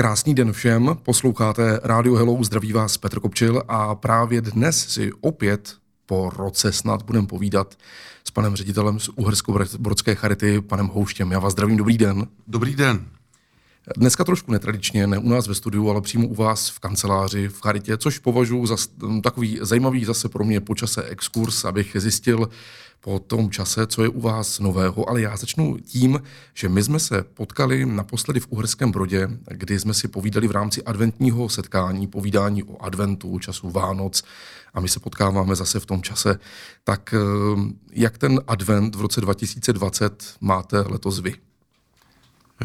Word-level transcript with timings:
Krásný 0.00 0.34
den 0.34 0.52
všem, 0.52 0.96
posloucháte 1.02 1.80
Radio 1.82 2.14
Hello, 2.14 2.44
zdraví 2.44 2.72
vás 2.72 2.96
Petr 2.96 3.20
Kopčil 3.20 3.62
a 3.68 3.94
právě 3.94 4.40
dnes 4.40 4.88
si 4.88 5.12
opět 5.20 5.76
po 6.06 6.30
roce 6.36 6.72
snad 6.72 7.02
budeme 7.02 7.26
povídat 7.26 7.78
s 8.24 8.30
panem 8.30 8.56
ředitelem 8.56 9.00
z 9.00 9.08
Uhersko-Brodské 9.08 10.14
charity, 10.14 10.60
panem 10.60 10.86
Houštěm. 10.86 11.32
Já 11.32 11.38
vás 11.38 11.52
zdravím, 11.52 11.76
dobrý 11.76 11.98
den. 11.98 12.26
Dobrý 12.46 12.76
den. 12.76 13.06
Dneska 13.96 14.24
trošku 14.24 14.52
netradičně, 14.52 15.06
ne 15.06 15.18
u 15.18 15.28
nás 15.28 15.46
ve 15.46 15.54
studiu, 15.54 15.90
ale 15.90 16.00
přímo 16.00 16.28
u 16.28 16.34
vás 16.34 16.70
v 16.70 16.78
kanceláři, 16.78 17.48
v 17.48 17.60
charitě, 17.60 17.96
což 17.96 18.18
považuji 18.18 18.66
za 18.66 18.76
takový 19.22 19.58
zajímavý 19.62 20.04
zase 20.04 20.28
pro 20.28 20.44
mě 20.44 20.60
počase 20.60 21.02
exkurs, 21.02 21.64
abych 21.64 21.96
zjistil 21.98 22.48
po 23.00 23.18
tom 23.18 23.50
čase, 23.50 23.86
co 23.86 24.02
je 24.02 24.08
u 24.08 24.20
vás 24.20 24.58
nového. 24.58 25.08
Ale 25.08 25.20
já 25.20 25.36
začnu 25.36 25.78
tím, 25.78 26.22
že 26.54 26.68
my 26.68 26.82
jsme 26.82 27.00
se 27.00 27.22
potkali 27.22 27.86
naposledy 27.86 28.40
v 28.40 28.46
Uherském 28.50 28.90
Brodě, 28.90 29.28
kdy 29.50 29.80
jsme 29.80 29.94
si 29.94 30.08
povídali 30.08 30.48
v 30.48 30.50
rámci 30.50 30.82
adventního 30.82 31.48
setkání, 31.48 32.06
povídání 32.06 32.62
o 32.62 32.82
adventu, 32.82 33.38
času 33.38 33.70
Vánoc 33.70 34.22
a 34.74 34.80
my 34.80 34.88
se 34.88 35.00
potkáváme 35.00 35.56
zase 35.56 35.80
v 35.80 35.86
tom 35.86 36.02
čase. 36.02 36.38
Tak 36.84 37.14
eh, 37.14 37.18
jak 37.92 38.18
ten 38.18 38.40
advent 38.46 38.94
v 38.94 39.00
roce 39.00 39.20
2020 39.20 40.34
máte 40.40 40.80
letos 40.80 41.20
vy? 41.20 41.34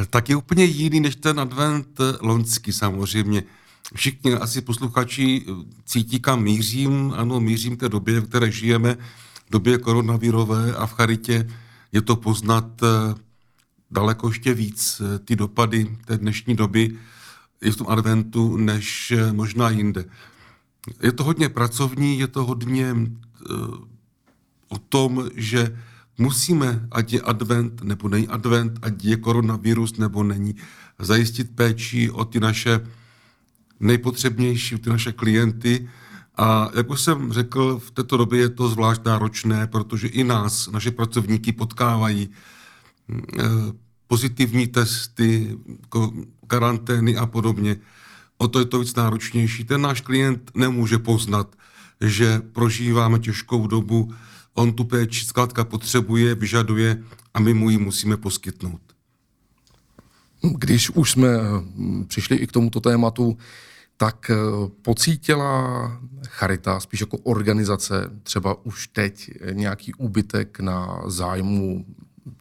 tak 0.09 0.29
je 0.29 0.35
úplně 0.35 0.63
jiný 0.63 0.99
než 0.99 1.15
ten 1.15 1.39
advent 1.39 1.99
loňský 2.21 2.71
samozřejmě. 2.71 3.43
Všichni 3.95 4.33
asi 4.33 4.61
posluchači 4.61 5.45
cítí, 5.85 6.19
kam 6.19 6.43
mířím. 6.43 7.13
Ano, 7.17 7.39
mířím 7.39 7.77
té 7.77 7.89
době, 7.89 8.19
v 8.19 8.27
které 8.27 8.51
žijeme, 8.51 8.97
době 9.51 9.77
koronavirové 9.77 10.75
a 10.75 10.85
v 10.85 10.93
charitě 10.93 11.47
je 11.91 12.01
to 12.01 12.15
poznat 12.15 12.83
eh, 12.83 13.15
daleko 13.91 14.27
ještě 14.27 14.53
víc 14.53 15.01
eh, 15.01 15.19
ty 15.19 15.35
dopady 15.35 15.97
té 16.05 16.17
dnešní 16.17 16.55
doby 16.55 16.97
i 17.61 17.71
v 17.71 17.75
tom 17.75 17.87
adventu, 17.89 18.57
než 18.57 19.11
eh, 19.11 19.33
možná 19.33 19.69
jinde. 19.69 20.05
Je 21.01 21.11
to 21.11 21.23
hodně 21.23 21.49
pracovní, 21.49 22.19
je 22.19 22.27
to 22.27 22.45
hodně 22.45 22.95
o 24.67 24.77
tom, 24.77 25.29
že 25.35 25.77
musíme, 26.17 26.87
ať 26.91 27.13
je 27.13 27.21
advent 27.21 27.83
nebo 27.83 28.09
není 28.09 28.27
advent, 28.27 28.79
ať 28.81 29.03
je 29.03 29.17
koronavirus 29.17 29.97
nebo 29.97 30.23
není, 30.23 30.55
zajistit 30.99 31.55
péči 31.55 32.09
o 32.09 32.25
ty 32.25 32.39
naše 32.39 32.87
nejpotřebnější, 33.79 34.75
o 34.75 34.77
ty 34.77 34.89
naše 34.89 35.11
klienty. 35.11 35.89
A 36.37 36.69
jak 36.75 36.89
už 36.89 37.01
jsem 37.01 37.33
řekl, 37.33 37.79
v 37.79 37.91
této 37.91 38.17
době 38.17 38.39
je 38.39 38.49
to 38.49 38.69
zvlášť 38.69 39.05
náročné, 39.05 39.67
protože 39.67 40.07
i 40.07 40.23
nás, 40.23 40.67
naše 40.67 40.91
pracovníky 40.91 41.51
potkávají 41.51 42.29
eh, 43.09 43.43
pozitivní 44.07 44.67
testy, 44.67 45.57
karantény 46.47 47.17
a 47.17 47.25
podobně. 47.25 47.77
O 48.37 48.47
to 48.47 48.59
je 48.59 48.65
to 48.65 48.79
víc 48.79 48.95
náročnější. 48.95 49.63
Ten 49.63 49.81
náš 49.81 50.01
klient 50.01 50.51
nemůže 50.55 50.97
poznat, 50.97 51.55
že 52.01 52.41
prožíváme 52.51 53.19
těžkou 53.19 53.67
dobu, 53.67 54.13
on 54.53 54.73
tu 54.73 54.83
péči 54.83 55.25
zkrátka 55.25 55.63
potřebuje, 55.63 56.35
vyžaduje 56.35 57.03
a 57.33 57.39
my 57.39 57.53
mu 57.53 57.69
ji 57.69 57.77
musíme 57.77 58.17
poskytnout. 58.17 58.81
Když 60.57 60.89
už 60.89 61.11
jsme 61.11 61.27
hm, 61.29 62.05
přišli 62.07 62.35
i 62.35 62.47
k 62.47 62.51
tomuto 62.51 62.79
tématu, 62.79 63.37
tak 63.97 64.29
eh, 64.29 64.35
pocítila 64.81 65.91
Charita, 66.27 66.79
spíš 66.79 67.01
jako 67.01 67.17
organizace, 67.17 68.11
třeba 68.23 68.65
už 68.65 68.87
teď 68.87 69.31
nějaký 69.51 69.93
úbytek 69.93 70.59
na 70.59 71.01
zájmu 71.05 71.85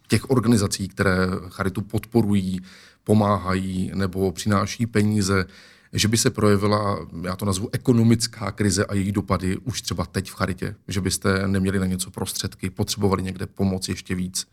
těch 0.09 0.31
organizací, 0.31 0.89
které 0.89 1.17
Charitu 1.49 1.83
podporují, 1.83 2.61
pomáhají 3.05 3.91
nebo 3.95 4.33
přináší 4.33 4.87
peníze 4.87 5.47
že 5.95 6.09
by 6.09 6.17
se 6.17 6.31
projevila, 6.31 7.07
já 7.23 7.37
to 7.37 7.45
nazvu, 7.45 7.69
ekonomická 7.73 8.53
krize 8.53 8.85
a 8.85 8.95
její 8.95 9.13
dopady 9.13 9.57
už 9.57 9.83
třeba 9.83 10.07
teď 10.07 10.31
v 10.31 10.35
charitě, 10.35 10.77
že 10.89 11.01
byste 11.01 11.49
neměli 11.49 11.79
na 11.79 11.87
něco 11.87 12.11
prostředky, 12.11 12.71
potřebovali 12.71 13.23
někde 13.23 13.47
pomoc 13.47 13.89
ještě 13.89 14.15
víc? 14.15 14.47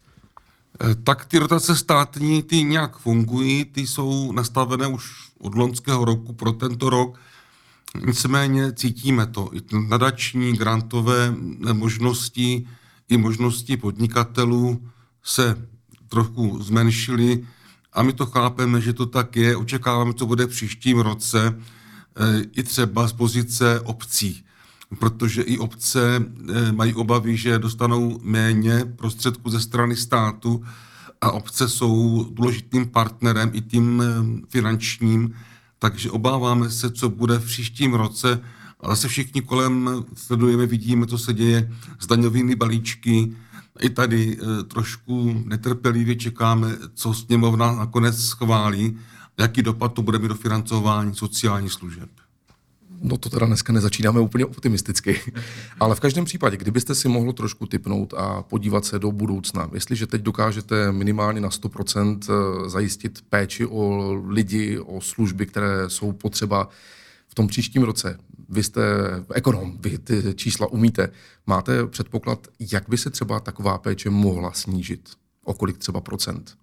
Eh, 0.84 0.96
tak 0.96 1.26
ty 1.26 1.40
rotace 1.40 1.76
státní, 1.76 2.44
ty 2.44 2.64
nějak 2.64 2.98
fungují, 2.98 3.66
ty 3.66 3.88
jsou 3.88 4.32
nastavené 4.32 4.88
už 4.88 5.32
od 5.40 5.56
loňského 5.56 6.06
roku 6.06 6.34
pro 6.34 6.52
tento 6.52 6.90
rok. 6.90 7.20
Nicméně 8.06 8.74
cítíme 8.74 9.26
to. 9.26 9.50
I 9.54 9.62
nadační, 9.88 10.54
grantové 10.54 11.36
možnosti 11.74 12.68
i 13.10 13.18
možnosti 13.18 13.78
podnikatelů 13.78 14.90
se 15.24 15.68
trochu 16.08 16.64
zmenšily 16.64 17.48
a 17.94 18.04
my 18.04 18.14
to 18.14 18.26
chápeme, 18.26 18.82
že 18.82 18.94
to 18.94 19.06
tak 19.06 19.36
je, 19.36 19.56
očekáváme, 19.56 20.14
co 20.14 20.26
bude 20.26 20.46
v 20.46 20.50
příštím 20.50 21.00
roce, 21.00 21.60
eh, 22.16 22.44
i 22.52 22.64
třeba 22.64 23.08
z 23.08 23.14
pozice 23.14 23.80
obcí, 23.80 24.46
protože 25.00 25.42
i 25.42 25.58
obce 25.58 26.26
eh, 26.50 26.72
mají 26.72 26.94
obavy, 26.94 27.38
že 27.38 27.60
dostanou 27.60 28.20
méně 28.24 28.86
prostředků 28.96 29.50
ze 29.50 29.60
strany 29.60 29.96
státu 29.96 30.64
a 31.22 31.32
obce 31.32 31.70
jsou 31.70 32.28
důležitým 32.32 32.88
partnerem 32.88 33.52
i 33.54 33.62
tím 33.62 34.04
eh, 34.06 34.48
finančním, 34.50 35.36
takže 35.80 36.12
obáváme 36.12 36.70
se, 36.70 36.92
co 36.92 37.10
bude 37.10 37.40
v 37.40 37.46
příštím 37.46 37.94
roce. 37.94 38.42
A 38.80 38.90
zase 38.90 39.08
všichni 39.08 39.42
kolem 39.42 39.90
sledujeme, 40.14 40.66
vidíme, 40.66 41.08
co 41.08 41.18
se 41.18 41.34
děje 41.34 41.72
s 42.00 42.08
daňovými 42.08 42.56
balíčky, 42.56 43.36
i 43.80 43.90
tady 43.90 44.38
e, 44.38 44.64
trošku 44.64 45.44
netrpělivě 45.46 46.16
čekáme, 46.16 46.78
co 46.94 47.14
sněmovna 47.14 47.72
nakonec 47.72 48.26
schválí, 48.26 48.98
jaký 49.40 49.62
dopad 49.62 49.94
to 49.94 50.02
bude 50.02 50.20
mít 50.20 50.28
do 50.28 50.36
financování 50.36 51.16
sociálních 51.16 51.72
služeb. 51.74 52.10
No 53.04 53.18
to 53.18 53.30
teda 53.30 53.46
dneska 53.46 53.74
nezačínáme 53.74 54.20
úplně 54.20 54.46
optimisticky. 54.46 55.22
Ale 55.80 55.96
v 55.96 56.00
každém 56.00 56.26
případě, 56.26 56.58
kdybyste 56.58 56.96
si 56.96 57.08
mohl 57.08 57.34
trošku 57.34 57.66
typnout 57.66 58.14
a 58.14 58.44
podívat 58.44 58.86
se 58.86 59.00
do 59.00 59.12
budoucna, 59.12 59.70
jestliže 59.74 60.08
teď 60.08 60.22
dokážete 60.22 60.92
minimálně 60.92 61.42
na 61.42 61.50
100% 61.50 62.20
e, 62.20 62.70
zajistit 62.70 63.20
péči 63.30 63.66
o 63.66 64.14
lidi, 64.28 64.80
o 64.80 65.02
služby, 65.02 65.46
které 65.46 65.90
jsou 65.90 66.12
potřeba 66.12 66.70
v 67.28 67.36
tom 67.36 67.48
příštím 67.48 67.84
roce, 67.84 68.18
vy 68.50 68.64
jste 68.64 68.82
ekonom, 69.34 69.78
vy 69.80 69.98
ty 69.98 70.34
čísla 70.36 70.68
umíte. 70.68 71.10
Máte 71.48 71.88
předpoklad, 71.88 72.48
jak 72.72 72.90
by 72.90 72.98
se 72.98 73.10
třeba 73.10 73.40
taková 73.40 73.78
péče 73.78 74.10
mohla 74.10 74.52
snížit? 74.52 75.10
O 75.44 75.54
kolik 75.54 75.78
třeba 75.78 76.02
procent? 76.02 76.58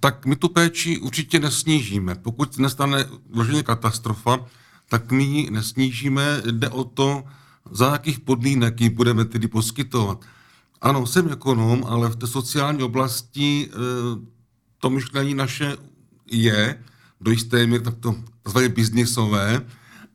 Tak 0.00 0.26
my 0.26 0.36
tu 0.36 0.48
péči 0.48 0.98
určitě 0.98 1.40
nesnížíme. 1.40 2.14
Pokud 2.14 2.58
nestane 2.58 3.04
vloženě 3.30 3.62
katastrofa, 3.62 4.46
tak 4.92 5.12
my 5.12 5.24
ji 5.24 5.50
nesnížíme. 5.50 6.42
Jde 6.50 6.68
o 6.68 6.84
to, 6.84 7.24
za 7.70 7.92
jakých 7.92 8.20
podmínek 8.20 8.80
ji 8.80 8.90
budeme 8.90 9.24
tedy 9.24 9.48
poskytovat. 9.48 10.24
Ano, 10.80 11.06
jsem 11.06 11.32
ekonom, 11.32 11.84
ale 11.88 12.08
v 12.08 12.16
té 12.16 12.26
sociální 12.26 12.82
oblasti 12.82 13.68
e, 13.68 13.76
to 14.78 14.90
myšlení 14.90 15.34
naše 15.34 15.76
je 16.28 16.84
do 17.20 17.30
jisté 17.30 17.66
míry 17.66 17.82
takto 17.84 18.14
takzvaně 18.42 18.68
biznisové, 18.68 19.66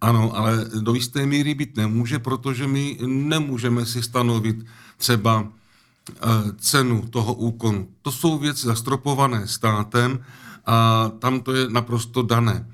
ano, 0.01 0.37
ale 0.37 0.65
do 0.81 0.93
jisté 0.93 1.25
míry 1.25 1.53
být 1.53 1.77
nemůže, 1.77 2.19
protože 2.19 2.67
my 2.67 2.97
nemůžeme 3.05 3.85
si 3.85 4.03
stanovit 4.03 4.65
třeba 4.97 5.47
eh, 5.47 6.17
cenu 6.57 7.07
toho 7.09 7.33
úkonu. 7.33 7.87
To 8.01 8.11
jsou 8.11 8.37
věci 8.37 8.67
zastropované 8.67 9.47
státem 9.47 10.19
a 10.65 11.09
tam 11.19 11.41
to 11.41 11.53
je 11.53 11.69
naprosto 11.69 12.21
dané. 12.21 12.67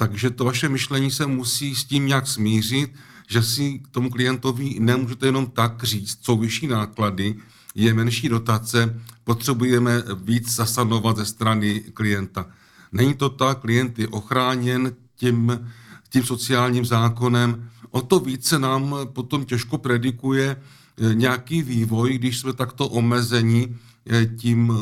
Takže 0.00 0.30
to 0.30 0.44
vaše 0.44 0.68
myšlení 0.68 1.10
se 1.10 1.26
musí 1.26 1.74
s 1.74 1.84
tím 1.84 2.06
nějak 2.06 2.26
smířit, 2.26 2.94
že 3.28 3.42
si 3.42 3.82
tomu 3.90 4.10
klientovi 4.10 4.76
nemůžete 4.80 5.26
jenom 5.26 5.46
tak 5.46 5.84
říct, 5.84 6.18
co 6.22 6.36
vyšší 6.36 6.66
náklady, 6.66 7.34
je 7.74 7.94
menší 7.94 8.28
dotace, 8.28 9.00
potřebujeme 9.24 10.02
víc 10.24 10.54
zasanovat 10.54 11.16
ze 11.16 11.24
strany 11.24 11.80
klienta. 11.80 12.46
Není 12.92 13.14
to 13.14 13.28
tak, 13.28 13.60
klient 13.60 13.98
je 13.98 14.08
ochráněn 14.08 14.92
tím 15.16 15.68
tím 16.08 16.24
sociálním 16.24 16.84
zákonem, 16.84 17.70
o 17.90 18.00
to 18.02 18.20
více 18.20 18.58
nám 18.58 18.96
potom 19.12 19.44
těžko 19.44 19.78
predikuje 19.78 20.56
eh, 20.56 21.14
nějaký 21.14 21.62
vývoj, 21.62 22.18
když 22.18 22.38
jsme 22.38 22.52
takto 22.52 22.88
omezení 22.88 23.76
eh, 24.10 24.26
tím 24.26 24.72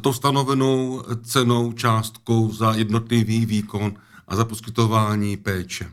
to 0.00 0.12
stanovenou 0.12 1.02
cenou, 1.22 1.72
částkou 1.72 2.52
za 2.52 2.72
jednotlivý 2.72 3.46
výkon 3.46 3.94
a 4.28 4.36
za 4.36 4.44
poskytování 4.44 5.36
péče. 5.36 5.90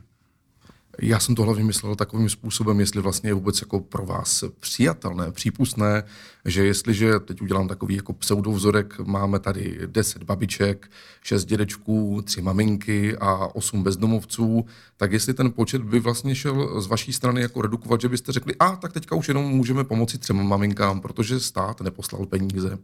Já 1.01 1.19
jsem 1.19 1.35
to 1.35 1.43
hlavně 1.43 1.63
myslel 1.63 1.95
takovým 1.95 2.29
způsobem, 2.29 2.79
jestli 2.79 3.01
vlastně 3.01 3.29
je 3.29 3.33
vůbec 3.33 3.61
jako 3.61 3.79
pro 3.79 4.05
vás 4.05 4.43
přijatelné, 4.59 5.31
přípustné, 5.31 6.03
že 6.45 6.65
jestliže 6.65 7.19
teď 7.19 7.41
udělám 7.41 7.67
takový 7.67 7.95
jako 7.95 8.13
pseudovzorek, 8.13 8.99
máme 8.99 9.39
tady 9.39 9.79
10 9.85 10.23
babiček, 10.23 10.91
6 11.21 11.45
dědečků, 11.45 12.21
3 12.25 12.41
maminky 12.41 13.17
a 13.17 13.55
8 13.55 13.83
bezdomovců, 13.83 14.65
tak 14.97 15.11
jestli 15.11 15.33
ten 15.33 15.51
počet 15.51 15.81
by 15.81 15.99
vlastně 15.99 16.35
šel 16.35 16.81
z 16.81 16.87
vaší 16.87 17.13
strany 17.13 17.41
jako 17.41 17.61
redukovat, 17.61 18.01
že 18.01 18.09
byste 18.09 18.31
řekli, 18.31 18.55
a 18.59 18.75
tak 18.75 18.93
teďka 18.93 19.15
už 19.15 19.27
jenom 19.27 19.45
můžeme 19.45 19.83
pomoci 19.83 20.17
třem 20.17 20.43
maminkám, 20.43 21.01
protože 21.01 21.39
stát 21.39 21.81
neposlal 21.81 22.25
peníze. 22.25 22.77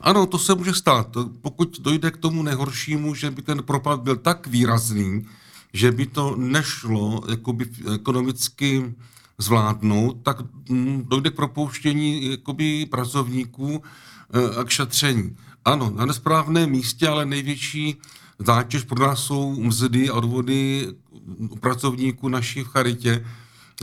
Ano, 0.00 0.26
to 0.26 0.38
se 0.38 0.54
může 0.54 0.74
stát. 0.74 1.16
Pokud 1.40 1.80
dojde 1.80 2.10
k 2.10 2.16
tomu 2.16 2.42
nejhoršímu, 2.42 3.14
že 3.14 3.30
by 3.30 3.42
ten 3.42 3.62
propad 3.62 4.00
byl 4.00 4.16
tak 4.16 4.46
výrazný, 4.46 5.26
že 5.72 5.92
by 5.92 6.06
to 6.06 6.36
nešlo 6.36 7.22
jakoby 7.30 7.66
ekonomicky 7.94 8.94
zvládnout, 9.38 10.16
tak 10.22 10.36
mm, 10.68 11.04
dojde 11.08 11.30
k 11.30 11.36
propouštění 11.36 12.30
jakoby 12.30 12.86
pracovníků 12.86 13.82
a 14.60 14.64
k 14.64 14.68
šetření. 14.68 15.36
Ano, 15.64 15.92
na 15.96 16.06
nesprávném 16.06 16.70
místě, 16.70 17.08
ale 17.08 17.26
největší 17.26 17.96
zátěž 18.38 18.84
pro 18.84 19.06
nás 19.06 19.24
jsou 19.24 19.60
mzdy 19.60 20.08
a 20.08 20.14
odvody 20.14 20.88
pracovníků 21.60 22.28
naší 22.28 22.62
v 22.62 22.68
charitě, 22.68 23.24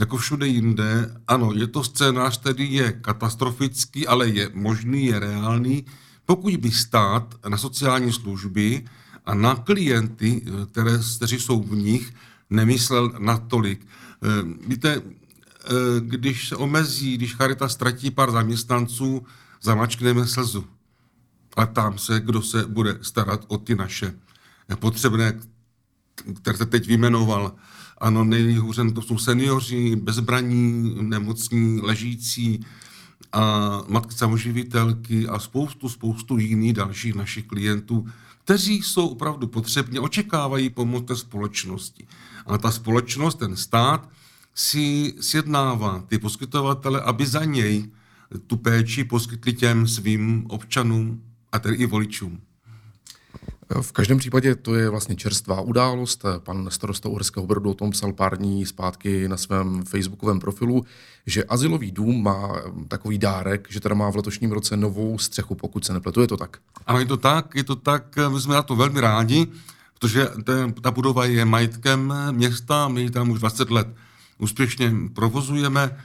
jako 0.00 0.16
všude 0.16 0.46
jinde. 0.46 1.16
Ano, 1.28 1.52
je 1.52 1.66
to 1.66 1.84
scénář, 1.84 2.40
který 2.40 2.72
je 2.72 2.92
katastrofický, 2.92 4.06
ale 4.06 4.28
je 4.28 4.50
možný, 4.54 5.06
je 5.06 5.18
reálný, 5.18 5.84
pokud 6.26 6.56
by 6.56 6.70
stát 6.70 7.34
na 7.48 7.58
sociální 7.58 8.12
služby 8.12 8.84
a 9.26 9.34
na 9.34 9.54
klienty, 9.54 10.42
které, 10.72 10.98
kteří 11.16 11.40
jsou 11.40 11.62
v 11.62 11.76
nich, 11.76 12.14
nemyslel 12.50 13.12
natolik. 13.18 13.86
Eh, 13.86 14.28
víte, 14.66 15.02
eh, 15.02 15.70
když 16.00 16.48
se 16.48 16.56
omezí, 16.56 17.16
když 17.16 17.34
Charita 17.34 17.68
ztratí 17.68 18.10
pár 18.10 18.30
zaměstnanců, 18.30 19.26
zamačkneme 19.62 20.26
slzu. 20.26 20.64
A 21.56 21.66
tam 21.66 21.98
se, 21.98 22.20
kdo 22.20 22.42
se 22.42 22.66
bude 22.66 22.98
starat 23.02 23.44
o 23.48 23.58
ty 23.58 23.74
naše 23.74 24.14
potřebné, 24.76 25.40
které 26.42 26.66
teď 26.66 26.86
vyjmenoval. 26.86 27.52
Ano, 28.00 28.24
nejhůře 28.24 28.90
to 28.94 29.02
jsou 29.02 29.18
seniori, 29.18 29.96
bezbraní, 29.96 30.96
nemocní, 31.00 31.80
ležící, 31.80 32.60
a 33.32 33.82
matky 33.88 34.14
samoživitelky 34.14 35.28
a 35.28 35.38
spoustu, 35.38 35.88
spoustu 35.88 36.38
jiných 36.38 36.72
dalších 36.72 37.14
našich 37.14 37.46
klientů, 37.46 38.06
kteří 38.44 38.82
jsou 38.82 39.08
opravdu 39.08 39.46
potřební, 39.46 39.98
očekávají 39.98 40.70
pomoc 40.70 41.04
té 41.06 41.16
společnosti. 41.16 42.06
A 42.46 42.58
ta 42.58 42.70
společnost, 42.70 43.34
ten 43.34 43.56
stát, 43.56 44.08
si 44.54 45.14
sjednává 45.20 46.04
ty 46.06 46.18
poskytovatele, 46.18 47.00
aby 47.00 47.26
za 47.26 47.44
něj 47.44 47.90
tu 48.46 48.56
péči 48.56 49.04
poskytli 49.04 49.52
těm 49.52 49.88
svým 49.88 50.46
občanům 50.48 51.22
a 51.52 51.58
tedy 51.58 51.76
i 51.76 51.86
voličům. 51.86 52.40
V 53.80 53.92
každém 53.92 54.18
případě 54.18 54.54
to 54.54 54.74
je 54.74 54.90
vlastně 54.90 55.16
čerstvá 55.16 55.60
událost. 55.60 56.24
Pan 56.38 56.68
starosta 56.70 57.08
Uherského 57.08 57.46
Brodu 57.46 57.70
o 57.70 57.74
tom 57.74 57.90
psal 57.90 58.12
pár 58.12 58.38
dní 58.38 58.66
zpátky 58.66 59.28
na 59.28 59.36
svém 59.36 59.82
facebookovém 59.82 60.40
profilu, 60.40 60.84
že 61.26 61.44
asilový 61.44 61.90
dům 61.90 62.22
má 62.22 62.62
takový 62.88 63.18
dárek, 63.18 63.68
že 63.70 63.80
teda 63.80 63.94
má 63.94 64.10
v 64.10 64.16
letošním 64.16 64.52
roce 64.52 64.76
novou 64.76 65.18
střechu, 65.18 65.54
pokud 65.54 65.84
se 65.84 65.92
nepletu. 65.92 66.20
Je 66.20 66.26
to 66.26 66.36
tak? 66.36 66.58
Ano, 66.86 66.98
je 66.98 67.06
to 67.06 67.16
tak, 67.16 67.54
je 67.54 67.64
to 67.64 67.76
tak. 67.76 68.16
My 68.28 68.40
jsme 68.40 68.54
na 68.54 68.62
to 68.62 68.76
velmi 68.76 69.00
rádi, 69.00 69.46
protože 69.98 70.28
ta 70.82 70.90
budova 70.90 71.24
je 71.24 71.44
majetkem 71.44 72.14
města, 72.30 72.88
my 72.88 73.00
ji 73.00 73.10
tam 73.10 73.30
už 73.30 73.38
20 73.38 73.70
let 73.70 73.88
úspěšně 74.38 74.92
provozujeme. 75.14 75.96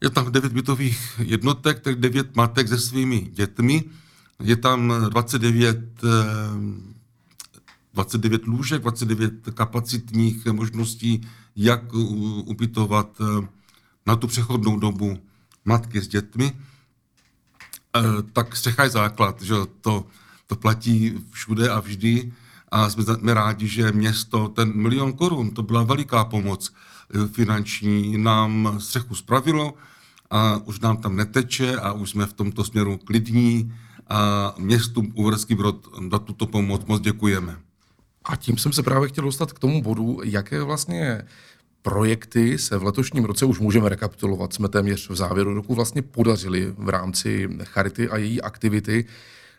Je 0.00 0.10
tam 0.10 0.32
devět 0.32 0.52
bytových 0.52 1.00
jednotek, 1.18 1.80
tak 1.80 1.96
devět 1.96 2.36
matek 2.36 2.68
se 2.68 2.78
svými 2.78 3.20
dětmi. 3.20 3.84
Je 4.40 4.56
tam 4.56 4.92
29, 5.08 5.78
29 7.94 8.42
eh, 8.42 8.50
lůžek, 8.50 8.82
29 8.82 9.32
kapacitních 9.54 10.46
možností, 10.46 11.28
jak 11.56 11.92
ubytovat 12.44 13.20
eh, 13.20 13.48
na 14.06 14.16
tu 14.16 14.26
přechodnou 14.26 14.78
dobu 14.78 15.18
matky 15.64 16.00
s 16.00 16.08
dětmi. 16.08 16.52
Eh, 17.96 18.00
tak 18.32 18.56
střecha 18.56 18.84
je 18.84 18.90
základ, 18.90 19.42
že 19.42 19.54
to, 19.80 20.06
to 20.46 20.56
platí 20.56 21.14
všude 21.30 21.70
a 21.70 21.80
vždy 21.80 22.32
a 22.70 22.90
jsme, 22.90 23.04
jsme 23.04 23.34
rádi, 23.34 23.68
že 23.68 23.92
město, 23.92 24.48
ten 24.48 24.72
milion 24.76 25.12
korun, 25.12 25.50
to 25.50 25.62
byla 25.62 25.82
veliká 25.82 26.24
pomoc 26.24 26.72
finanční, 27.32 28.18
nám 28.18 28.76
střechu 28.78 29.14
spravilo 29.14 29.74
a 30.30 30.56
už 30.64 30.80
nám 30.80 30.96
tam 30.96 31.16
neteče 31.16 31.76
a 31.76 31.92
už 31.92 32.10
jsme 32.10 32.26
v 32.26 32.32
tomto 32.32 32.64
směru 32.64 32.98
klidní 33.04 33.74
a 34.10 34.54
městu 34.58 35.02
Uherský 35.14 35.54
Brod 35.54 35.88
za 36.12 36.18
tuto 36.18 36.46
pomoc 36.46 36.84
moc 36.86 37.00
děkujeme. 37.00 37.56
A 38.24 38.36
tím 38.36 38.58
jsem 38.58 38.72
se 38.72 38.82
právě 38.82 39.08
chtěl 39.08 39.24
dostat 39.24 39.52
k 39.52 39.58
tomu 39.58 39.82
bodu, 39.82 40.20
jaké 40.24 40.62
vlastně 40.62 41.22
projekty 41.82 42.58
se 42.58 42.78
v 42.78 42.82
letošním 42.82 43.24
roce 43.24 43.44
už 43.44 43.58
můžeme 43.58 43.88
rekapitulovat, 43.88 44.52
jsme 44.52 44.68
téměř 44.68 45.10
v 45.10 45.16
závěru 45.16 45.54
roku 45.54 45.74
vlastně 45.74 46.02
podařili 46.02 46.74
v 46.78 46.88
rámci 46.88 47.48
Charity 47.62 48.08
a 48.08 48.16
její 48.16 48.42
aktivity. 48.42 49.04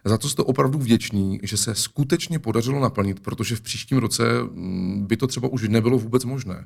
Za 0.06 0.18
to 0.18 0.30
jste 0.30 0.42
opravdu 0.42 0.80
vděční, 0.80 1.40
že 1.44 1.58
se 1.58 1.76
skutečně 1.76 2.40
podařilo 2.40 2.80
naplnit, 2.80 3.20
protože 3.20 3.56
v 3.56 3.62
příštím 3.62 3.98
roce 3.98 4.24
mm, 4.44 5.06
by 5.08 5.18
to 5.18 5.28
třeba 5.28 5.48
už 5.48 5.68
nebylo 5.68 6.00
vůbec 6.00 6.26
možné. 6.26 6.66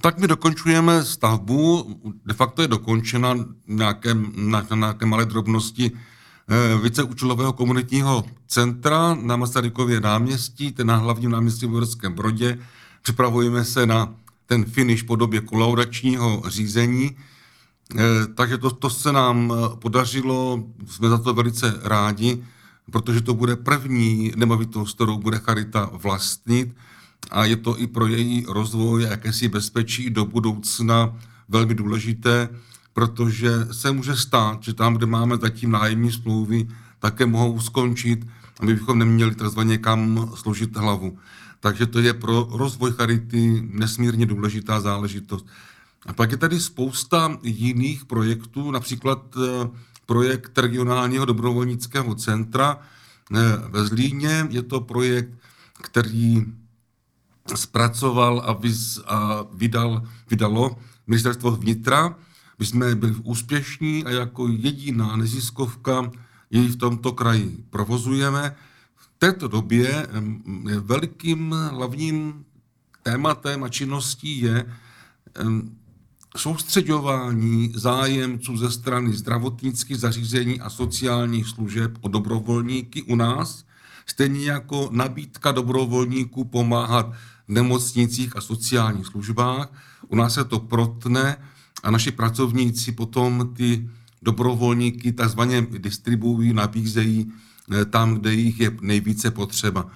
Tak 0.00 0.18
my 0.18 0.28
dokončujeme 0.28 1.04
stavbu, 1.04 1.96
de 2.26 2.34
facto 2.34 2.62
je 2.62 2.68
dokončena 2.68 3.34
nějaké, 3.66 4.14
na, 4.36 4.66
na 4.70 4.76
nějaké 4.76 5.06
malé 5.06 5.24
drobnosti 5.24 5.92
víceúčelového 6.82 7.52
komunitního 7.52 8.24
centra 8.48 9.14
na 9.14 9.36
Masarykově 9.36 10.00
náměstí, 10.00 10.72
ten 10.72 10.86
na 10.86 10.96
hlavním 10.96 11.30
náměstí 11.30 11.66
v 11.66 11.72
Uherském 11.72 12.12
Brodě. 12.12 12.58
Připravujeme 13.02 13.64
se 13.64 13.86
na 13.86 14.14
ten 14.46 14.64
finish 14.64 15.02
po 15.02 15.16
době 15.16 15.40
kolaudačního 15.40 16.42
řízení. 16.46 17.16
Eh, 17.98 18.02
takže 18.34 18.58
to, 18.58 18.70
to 18.70 18.90
se 18.90 19.12
nám 19.12 19.52
eh, 19.52 19.76
podařilo, 19.76 20.64
jsme 20.86 21.08
za 21.08 21.18
to 21.18 21.34
velice 21.34 21.80
rádi, 21.82 22.44
protože 22.90 23.20
to 23.20 23.34
bude 23.34 23.56
první 23.56 24.32
nemovitost, 24.36 24.94
kterou 24.94 25.18
bude 25.18 25.38
Charita 25.38 25.90
vlastnit 25.92 26.74
a 27.30 27.44
je 27.44 27.56
to 27.56 27.78
i 27.78 27.86
pro 27.86 28.06
její 28.06 28.44
rozvoj 28.48 29.06
a 29.06 29.10
jakési 29.10 29.48
bezpečí 29.48 30.10
do 30.10 30.24
budoucna 30.24 31.16
velmi 31.48 31.74
důležité 31.74 32.48
protože 32.96 33.50
se 33.72 33.92
může 33.92 34.16
stát, 34.16 34.62
že 34.62 34.74
tam, 34.74 34.94
kde 34.94 35.06
máme 35.06 35.36
zatím 35.36 35.70
nájemní 35.70 36.12
smlouvy, 36.12 36.68
také 36.98 37.26
mohou 37.26 37.60
skončit 37.60 38.26
a 38.60 38.64
my 38.64 38.74
bychom 38.74 38.98
neměli 38.98 39.34
takzvaně 39.34 39.78
kam 39.78 40.32
složit 40.34 40.76
hlavu. 40.76 41.18
Takže 41.60 41.86
to 41.86 41.98
je 42.00 42.14
pro 42.14 42.48
rozvoj 42.50 42.92
charity 42.92 43.68
nesmírně 43.70 44.26
důležitá 44.26 44.80
záležitost. 44.80 45.46
A 46.06 46.12
pak 46.12 46.30
je 46.30 46.36
tady 46.36 46.60
spousta 46.60 47.36
jiných 47.42 48.04
projektů, 48.04 48.70
například 48.70 49.36
eh, 49.36 49.68
projekt 50.06 50.58
regionálního 50.58 51.24
dobrovolnického 51.24 52.14
centra 52.14 52.78
eh, 52.80 53.36
ve 53.68 53.84
Zlíně. 53.84 54.46
Je 54.50 54.62
to 54.62 54.80
projekt, 54.80 55.30
který 55.82 56.44
zpracoval 57.54 58.42
a, 58.46 58.52
vys, 58.52 59.00
a 59.06 59.44
vydal, 59.52 60.02
vydalo 60.30 60.76
ministerstvo 61.06 61.50
vnitra 61.50 62.16
my 62.58 62.66
jsme 62.66 62.94
byli 62.94 63.14
úspěšní 63.22 64.04
a 64.04 64.10
jako 64.10 64.48
jediná 64.48 65.16
neziskovka 65.16 66.10
ji 66.50 66.68
v 66.68 66.76
tomto 66.76 67.12
kraji 67.12 67.64
provozujeme. 67.70 68.56
V 68.96 69.10
této 69.18 69.48
době 69.48 70.06
velikým 70.80 71.54
hlavním 71.70 72.44
tématem 73.02 73.64
a 73.64 73.68
činností 73.68 74.40
je 74.40 74.76
soustředování 76.36 77.72
zájemců 77.74 78.56
ze 78.56 78.70
strany 78.70 79.12
zdravotnických 79.12 79.96
zařízení 79.96 80.60
a 80.60 80.70
sociálních 80.70 81.46
služeb 81.46 81.98
o 82.00 82.08
dobrovolníky 82.08 83.02
u 83.02 83.16
nás, 83.16 83.64
stejně 84.06 84.50
jako 84.50 84.88
nabídka 84.92 85.52
dobrovolníků 85.52 86.44
pomáhat 86.44 87.12
v 87.48 87.48
nemocnicích 87.48 88.36
a 88.36 88.40
sociálních 88.40 89.06
službách. 89.06 89.72
U 90.08 90.16
nás 90.16 90.34
se 90.34 90.44
to 90.44 90.60
protne 90.60 91.36
a 91.86 91.90
naši 91.90 92.10
pracovníci 92.10 92.92
potom 92.92 93.54
ty 93.56 93.88
dobrovolníky 94.22 95.12
takzvaně 95.12 95.66
distribuují, 95.78 96.52
nabízejí 96.52 97.32
eh, 97.72 97.84
tam, 97.84 98.14
kde 98.14 98.34
jich 98.34 98.60
je 98.60 98.76
nejvíce 98.80 99.30
potřeba. 99.30 99.90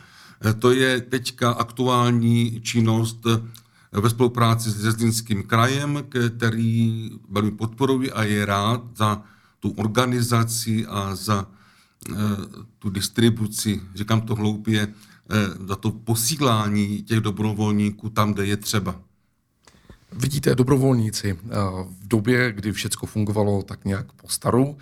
Eh, 0.45 0.55
to 0.55 0.71
je 0.73 1.01
teďka 1.01 1.51
aktuální 1.51 2.61
činnost 2.61 3.27
eh, 3.27 4.01
ve 4.01 4.11
spolupráci 4.11 4.71
s 4.71 4.75
Zlínským 4.75 5.43
krajem, 5.43 6.05
který 6.37 7.11
velmi 7.29 7.51
podporuje 7.51 8.11
a 8.11 8.23
je 8.23 8.47
rád 8.47 8.83
za 8.97 9.23
tu 9.61 9.71
organizaci 9.71 10.87
a 10.87 11.15
za 11.15 11.47
tu 12.79 12.91
distribuci, 12.91 13.81
říkám 13.95 14.21
to 14.21 14.35
hloupě, 14.35 14.95
za 15.69 15.77
to 15.77 15.91
posílání 15.91 17.03
těch 17.03 17.21
dobrovolníků 17.21 18.11
tam, 18.11 18.33
kde 18.33 18.47
je 18.47 18.57
třeba. 18.57 19.01
Vidíte, 20.13 20.55
dobrovolníci 20.55 21.39
eh, 21.39 21.49
v 22.01 22.09
době, 22.09 22.53
kdy 22.53 22.73
všechno 22.73 23.07
fungovalo 23.07 23.63
tak 23.63 23.85
nějak 23.85 24.13
po 24.13 24.29
staru, 24.29 24.79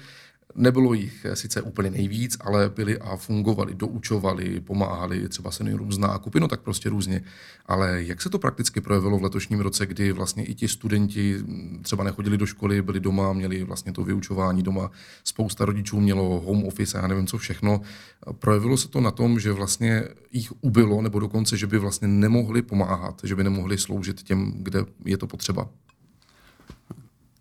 Nebylo 0.54 0.94
jich 0.94 1.26
sice 1.34 1.62
úplně 1.62 1.90
nejvíc, 1.90 2.36
ale 2.40 2.68
byli 2.68 2.98
a 2.98 3.16
fungovali, 3.16 3.74
doučovali, 3.74 4.60
pomáhali 4.60 5.28
třeba 5.28 5.50
seniorům 5.50 5.92
z 5.92 5.98
nákupy, 5.98 6.40
no 6.40 6.48
tak 6.48 6.60
prostě 6.60 6.88
různě. 6.88 7.22
Ale 7.66 8.02
jak 8.02 8.22
se 8.22 8.30
to 8.30 8.38
prakticky 8.38 8.80
projevilo 8.80 9.18
v 9.18 9.22
letošním 9.22 9.60
roce, 9.60 9.86
kdy 9.86 10.12
vlastně 10.12 10.44
i 10.44 10.54
ti 10.54 10.68
studenti 10.68 11.36
třeba 11.82 12.04
nechodili 12.04 12.38
do 12.38 12.46
školy, 12.46 12.82
byli 12.82 13.00
doma, 13.00 13.32
měli 13.32 13.64
vlastně 13.64 13.92
to 13.92 14.04
vyučování 14.04 14.62
doma, 14.62 14.90
spousta 15.24 15.64
rodičů 15.64 16.00
mělo 16.00 16.40
home 16.40 16.64
office 16.64 16.98
a 16.98 17.00
já 17.00 17.08
nevím 17.08 17.26
co 17.26 17.38
všechno. 17.38 17.80
Projevilo 18.38 18.76
se 18.76 18.88
to 18.88 19.00
na 19.00 19.10
tom, 19.10 19.40
že 19.40 19.52
vlastně 19.52 20.04
jich 20.32 20.52
ubylo, 20.60 21.02
nebo 21.02 21.18
dokonce, 21.18 21.56
že 21.56 21.66
by 21.66 21.78
vlastně 21.78 22.08
nemohli 22.08 22.62
pomáhat, 22.62 23.20
že 23.24 23.36
by 23.36 23.44
nemohli 23.44 23.78
sloužit 23.78 24.22
těm, 24.22 24.52
kde 24.56 24.84
je 25.04 25.18
to 25.18 25.26
potřeba? 25.26 25.68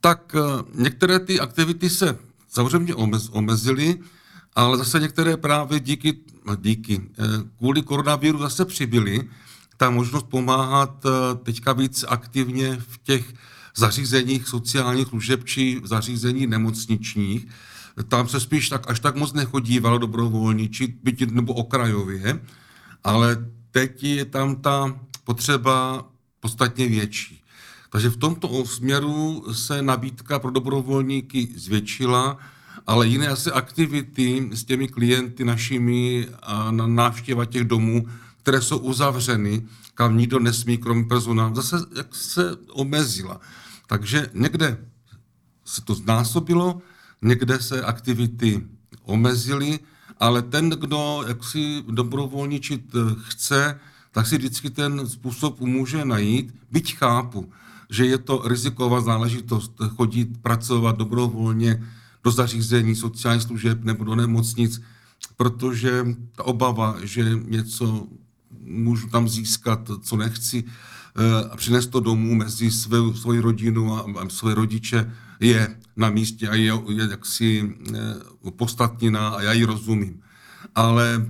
Tak 0.01 0.35
eh, 0.35 0.81
některé 0.81 1.19
ty 1.19 1.39
aktivity 1.39 1.89
se 1.89 2.26
samozřejmě 2.48 2.96
omez, 2.96 3.30
omezili, 3.30 4.00
ale 4.56 4.77
zase 4.77 5.00
některé 5.00 5.38
právě 5.38 5.80
díky, 5.80 6.13
díky 6.62 7.01
eh, 7.01 7.24
kvůli 7.58 7.82
koronaviru 7.82 8.39
zase 8.39 8.66
přibyly. 8.66 9.30
Ta 9.77 9.89
možnost 9.89 10.24
pomáhat 10.24 11.06
eh, 11.06 11.36
teďka 11.44 11.74
víc 11.74 12.06
aktivně 12.08 12.77
v 12.80 12.98
těch 13.04 13.34
zařízeních 13.75 14.48
sociálních 14.48 15.08
služeb 15.08 15.44
či 15.44 15.82
zařízení 15.84 16.48
nemocničních. 16.48 17.48
Tam 18.08 18.27
se 18.27 18.39
spíš 18.39 18.70
tak 18.70 18.89
až 18.89 19.00
tak 19.00 19.16
moc 19.16 19.34
nechodívalo 19.34 19.98
dobrovolničit, 19.98 20.98
byť 21.04 21.32
nebo 21.32 21.54
okrajově, 21.54 22.39
ale 23.04 23.46
teď 23.72 24.04
je 24.04 24.25
tam 24.25 24.56
ta 24.56 25.00
potřeba 25.24 26.06
podstatně 26.39 26.88
větší. 26.88 27.44
Takže 27.89 28.10
v 28.10 28.17
tomto 28.17 28.65
směru 28.65 29.46
se 29.53 29.82
nabídka 29.82 30.39
pro 30.39 30.51
dobrovolníky 30.51 31.48
zvětšila, 31.56 32.38
ale 32.88 33.08
jiné 33.08 33.27
asi 33.27 33.51
aktivity 33.51 34.50
s 34.53 34.63
těmi 34.63 34.88
klienty 34.88 35.46
našimi 35.46 36.27
a 36.44 36.72
na 36.72 36.88
návštěva 36.88 37.46
těch 37.46 37.63
domů, 37.63 38.08
které 38.41 38.62
jsou 38.62 38.77
uzavřeny, 38.77 39.67
kam 39.94 40.17
nikdo 40.17 40.39
nesmí, 40.39 40.77
kromě 40.77 41.03
personálu, 41.03 41.56
zase 41.56 41.77
jak 41.98 42.15
se 42.15 42.56
omezila. 42.72 43.39
Takže 43.88 44.29
někde 44.34 44.77
se 45.65 45.82
to 45.82 45.96
znásobilo, 45.96 46.82
někde 47.22 47.60
se 47.60 47.82
aktivity 47.82 48.67
omezily, 49.03 49.79
ale 50.20 50.41
ten, 50.41 50.70
kdo 50.70 51.24
jaksi 51.27 51.84
dobrovolničit 51.89 52.96
chce, 53.27 53.79
tak 54.12 54.27
si 54.27 54.38
vždycky 54.38 54.70
ten 54.70 55.08
způsob 55.08 55.60
může 55.60 56.06
najít, 56.06 56.56
byť 56.72 56.96
chápu, 56.96 57.51
že 57.89 58.06
je 58.06 58.17
to 58.17 58.41
riziková 58.46 59.01
záležitost 59.01 59.74
chodit, 59.96 60.41
pracovat 60.41 60.98
dobrovolně 60.98 61.84
do 62.24 62.32
zařízení 62.32 62.96
sociálních 62.96 63.44
služeb 63.44 63.84
nebo 63.84 64.03
do 64.03 64.15
nemocnic, 64.15 64.82
protože 65.38 66.06
ta 66.36 66.44
obava, 66.44 66.98
že 67.03 67.39
něco 67.46 68.08
můžu 68.60 69.08
tam 69.08 69.29
získat, 69.29 69.91
co 70.01 70.17
nechci, 70.17 70.63
eh, 70.63 71.50
a 71.50 71.56
přinést 71.56 71.88
to 71.88 72.00
domů 72.00 72.36
mezi 72.36 72.72
svou, 72.72 73.13
svoji 73.13 73.39
rodinu 73.39 73.96
a, 73.96 74.06
a 74.22 74.29
své 74.29 74.53
rodiče, 74.53 75.13
je 75.39 75.77
na 75.96 76.10
místě 76.10 76.50
a 76.50 76.56
je, 76.56 76.74
je 76.89 77.08
jaksi 77.10 77.75
eh, 77.96 78.51
podstatněná 78.51 79.29
a 79.29 79.41
já 79.41 79.53
ji 79.53 79.65
rozumím. 79.65 80.22
Ale 80.75 81.25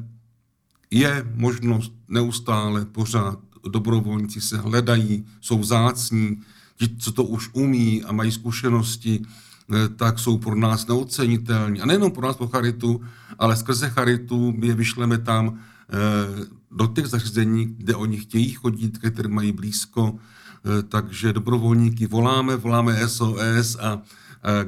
je 0.92 1.32
možnost 1.36 1.94
neustále 2.08 2.86
pořád 2.86 3.40
dobrovolníci 3.70 4.42
se 4.42 4.58
hledají, 4.58 5.26
jsou 5.42 5.60
vzácní, 5.60 6.42
ti, 6.78 6.96
co 6.98 7.12
to 7.12 7.24
už 7.24 7.50
umí 7.54 8.04
a 8.04 8.12
mají 8.12 8.32
zkušenosti, 8.32 9.22
eh, 9.22 9.90
tak 9.90 10.20
jsou 10.20 10.38
pro 10.38 10.56
nás 10.56 10.88
neocenitelní. 10.88 11.82
A 11.82 11.86
nejenom 11.86 12.12
pro 12.12 12.28
nás, 12.28 12.36
pro 12.36 12.48
Charitu, 12.48 13.02
ale 13.40 13.56
skrze 13.56 13.90
Charitu 13.90 14.54
je 14.62 14.74
vyšleme 14.74 15.18
tam 15.18 15.60
eh, 15.90 16.46
do 16.72 16.88
těch 16.88 17.08
zařízení, 17.08 17.66
kde 17.66 17.96
oni 17.96 18.18
chtějí 18.18 18.52
chodit, 18.52 18.98
které 18.98 19.30
mají 19.30 19.52
blízko, 19.52 20.16
eh, 20.16 20.84
takže 20.84 21.34
dobrovolníky 21.34 22.08
voláme, 22.08 22.56
voláme 22.56 23.08
SOS 23.08 23.76
a 23.82 24.02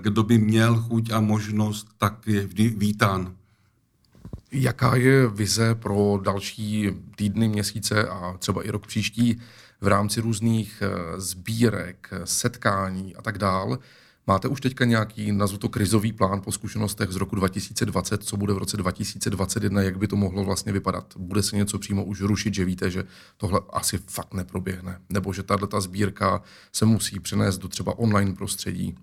kdo 0.01 0.24
by 0.24 0.38
měl 0.38 0.75
chuť 0.75 1.12
a 1.12 1.19
možnost, 1.19 1.88
tak 1.98 2.27
je 2.27 2.48
vždy 2.48 2.69
vítán. 2.69 3.38
Jaká 4.51 4.96
je 4.96 5.27
vize 5.27 5.75
pro 5.75 6.20
další 6.24 6.89
týdny, 7.15 7.48
měsíce 7.48 8.08
a 8.08 8.36
třeba 8.39 8.63
i 8.63 8.72
rok 8.72 8.88
příští 8.88 9.41
v 9.82 9.88
rámci 9.88 10.22
různých 10.22 10.82
eh, 10.82 11.22
sbírek, 11.22 12.10
setkání 12.24 13.15
a 13.15 13.22
tak 13.22 13.38
dál? 13.38 13.79
Máte 14.27 14.48
už 14.48 14.62
teďka 14.62 14.86
nějaký, 14.86 15.32
nazvu 15.32 15.58
to 15.58 15.70
krizový 15.70 16.13
plán 16.13 16.41
po 16.41 16.51
zkušenostech 16.51 17.10
z 17.10 17.15
roku 17.15 17.36
2020, 17.36 18.24
co 18.24 18.38
bude 18.38 18.53
v 18.53 18.58
roce 18.58 18.77
2021, 18.77 19.82
jak 19.82 19.98
by 19.98 20.08
to 20.08 20.15
mohlo 20.15 20.44
vlastně 20.44 20.72
vypadat? 20.72 21.13
Bude 21.18 21.44
se 21.44 21.56
něco 21.56 21.79
přímo 21.79 22.03
už 22.03 22.22
rušit, 22.22 22.53
že 22.53 22.65
víte, 22.65 22.91
že 22.91 23.03
tohle 23.38 23.62
asi 23.74 23.98
fakt 23.98 24.34
neproběhne? 24.34 25.00
Nebo 25.10 25.34
že 25.34 25.44
tahle 25.44 25.68
sbírka 25.79 26.41
se 26.72 26.86
musí 26.86 27.20
přenést 27.20 27.58
do 27.58 27.68
třeba 27.68 28.00
online 28.00 28.34
prostředí? 28.34 28.96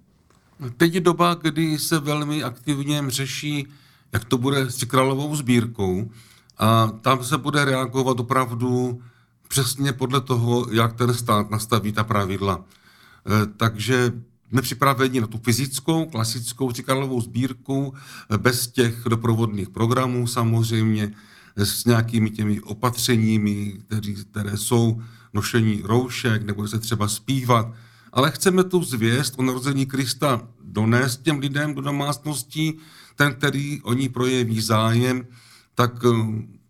Teď 0.76 0.94
je 0.94 1.00
doba, 1.00 1.34
kdy 1.34 1.78
se 1.78 1.98
velmi 1.98 2.42
aktivně 2.42 3.04
řeší 3.08 3.66
jak 4.16 4.24
to 4.24 4.38
bude 4.38 4.70
s 4.70 4.84
královou 4.84 5.36
sbírkou 5.36 6.10
a 6.58 6.86
tam 7.00 7.24
se 7.24 7.38
bude 7.38 7.64
reagovat 7.64 8.20
opravdu 8.20 9.00
přesně 9.48 9.92
podle 9.92 10.20
toho, 10.20 10.66
jak 10.72 10.96
ten 10.96 11.14
stát 11.14 11.50
nastaví 11.50 11.92
ta 11.92 12.04
pravidla. 12.04 12.64
E, 12.64 13.46
takže 13.56 14.12
jsme 14.48 14.62
připraveni 14.62 15.20
na 15.20 15.26
tu 15.26 15.38
fyzickou, 15.38 16.06
klasickou 16.06 16.72
Cikárlovou 16.72 17.20
sbírku, 17.20 17.94
e, 17.94 18.38
bez 18.38 18.66
těch 18.66 19.04
doprovodných 19.08 19.68
programů 19.68 20.26
samozřejmě, 20.26 21.12
s 21.56 21.84
nějakými 21.84 22.30
těmi 22.30 22.60
opatřeními, 22.60 23.72
které, 23.86 24.12
které 24.12 24.56
jsou 24.56 25.02
nošení 25.32 25.82
roušek, 25.84 26.42
nebo 26.42 26.68
se 26.68 26.78
třeba 26.78 27.08
zpívat. 27.08 27.68
Ale 28.12 28.30
chceme 28.30 28.64
tu 28.64 28.84
zvěst 28.84 29.34
o 29.36 29.42
narození 29.42 29.86
Krista 29.86 30.48
donést 30.64 31.22
těm 31.22 31.38
lidem 31.38 31.74
do 31.74 31.80
domácností, 31.80 32.78
ten, 33.16 33.34
který 33.34 33.82
o 33.82 33.92
ní 33.92 34.08
projeví 34.08 34.60
zájem, 34.60 35.26
tak 35.74 35.92
eh, 36.04 36.08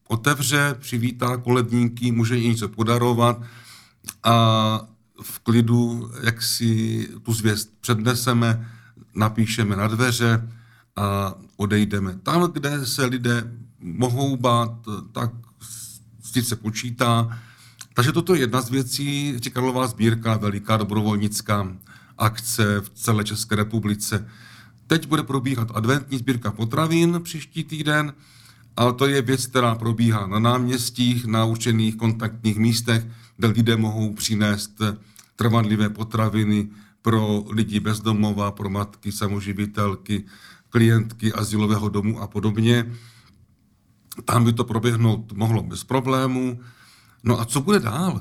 otevře, 0.08 0.76
přivítá 0.78 1.36
koledníky, 1.36 2.12
může 2.12 2.36
jí 2.36 2.48
něco 2.48 2.68
podarovat 2.68 3.42
a 4.22 4.88
v 5.22 5.38
klidu, 5.38 6.10
jak 6.22 6.42
si 6.42 7.08
tu 7.22 7.32
zvěst 7.32 7.72
předneseme, 7.80 8.68
napíšeme 9.14 9.76
na 9.76 9.88
dveře 9.88 10.48
a 10.96 11.34
odejdeme. 11.56 12.18
Tam, 12.22 12.52
kde 12.52 12.86
se 12.86 13.04
lidé 13.04 13.52
mohou 13.80 14.36
bát, 14.36 14.72
tak 15.12 15.30
s 15.60 16.42
se 16.42 16.56
počítá. 16.56 17.38
Takže 17.94 18.12
toto 18.12 18.34
je 18.34 18.40
jedna 18.40 18.60
z 18.60 18.70
věcí, 18.70 19.40
Karlová 19.52 19.86
sbírka, 19.86 20.36
veliká 20.36 20.76
dobrovolnická 20.76 21.76
akce 22.18 22.80
v 22.80 22.88
celé 22.88 23.24
České 23.24 23.56
republice. 23.56 24.28
Teď 24.86 25.06
bude 25.06 25.22
probíhat 25.22 25.68
adventní 25.74 26.18
sbírka 26.18 26.50
potravin 26.50 27.20
příští 27.22 27.64
týden, 27.64 28.14
ale 28.76 28.92
to 28.92 29.06
je 29.06 29.22
věc, 29.22 29.46
která 29.46 29.74
probíhá 29.74 30.26
na 30.26 30.38
náměstích, 30.38 31.24
na 31.24 31.44
určených 31.44 31.96
kontaktních 31.96 32.56
místech, 32.58 33.06
kde 33.36 33.48
lidé 33.48 33.76
mohou 33.76 34.14
přinést 34.14 34.82
trvanlivé 35.36 35.88
potraviny 35.88 36.68
pro 37.02 37.44
lidi 37.50 37.80
bezdomova, 37.80 38.50
pro 38.50 38.70
matky, 38.70 39.12
samoživitelky, 39.12 40.24
klientky 40.70 41.32
asilového 41.32 41.88
domu 41.88 42.20
a 42.22 42.26
podobně. 42.26 42.92
Tam 44.24 44.44
by 44.44 44.52
to 44.52 44.64
proběhnout 44.64 45.32
mohlo 45.32 45.62
bez 45.62 45.84
problémů. 45.84 46.60
No 47.24 47.40
a 47.40 47.44
co 47.44 47.60
bude 47.60 47.80
dál? 47.80 48.20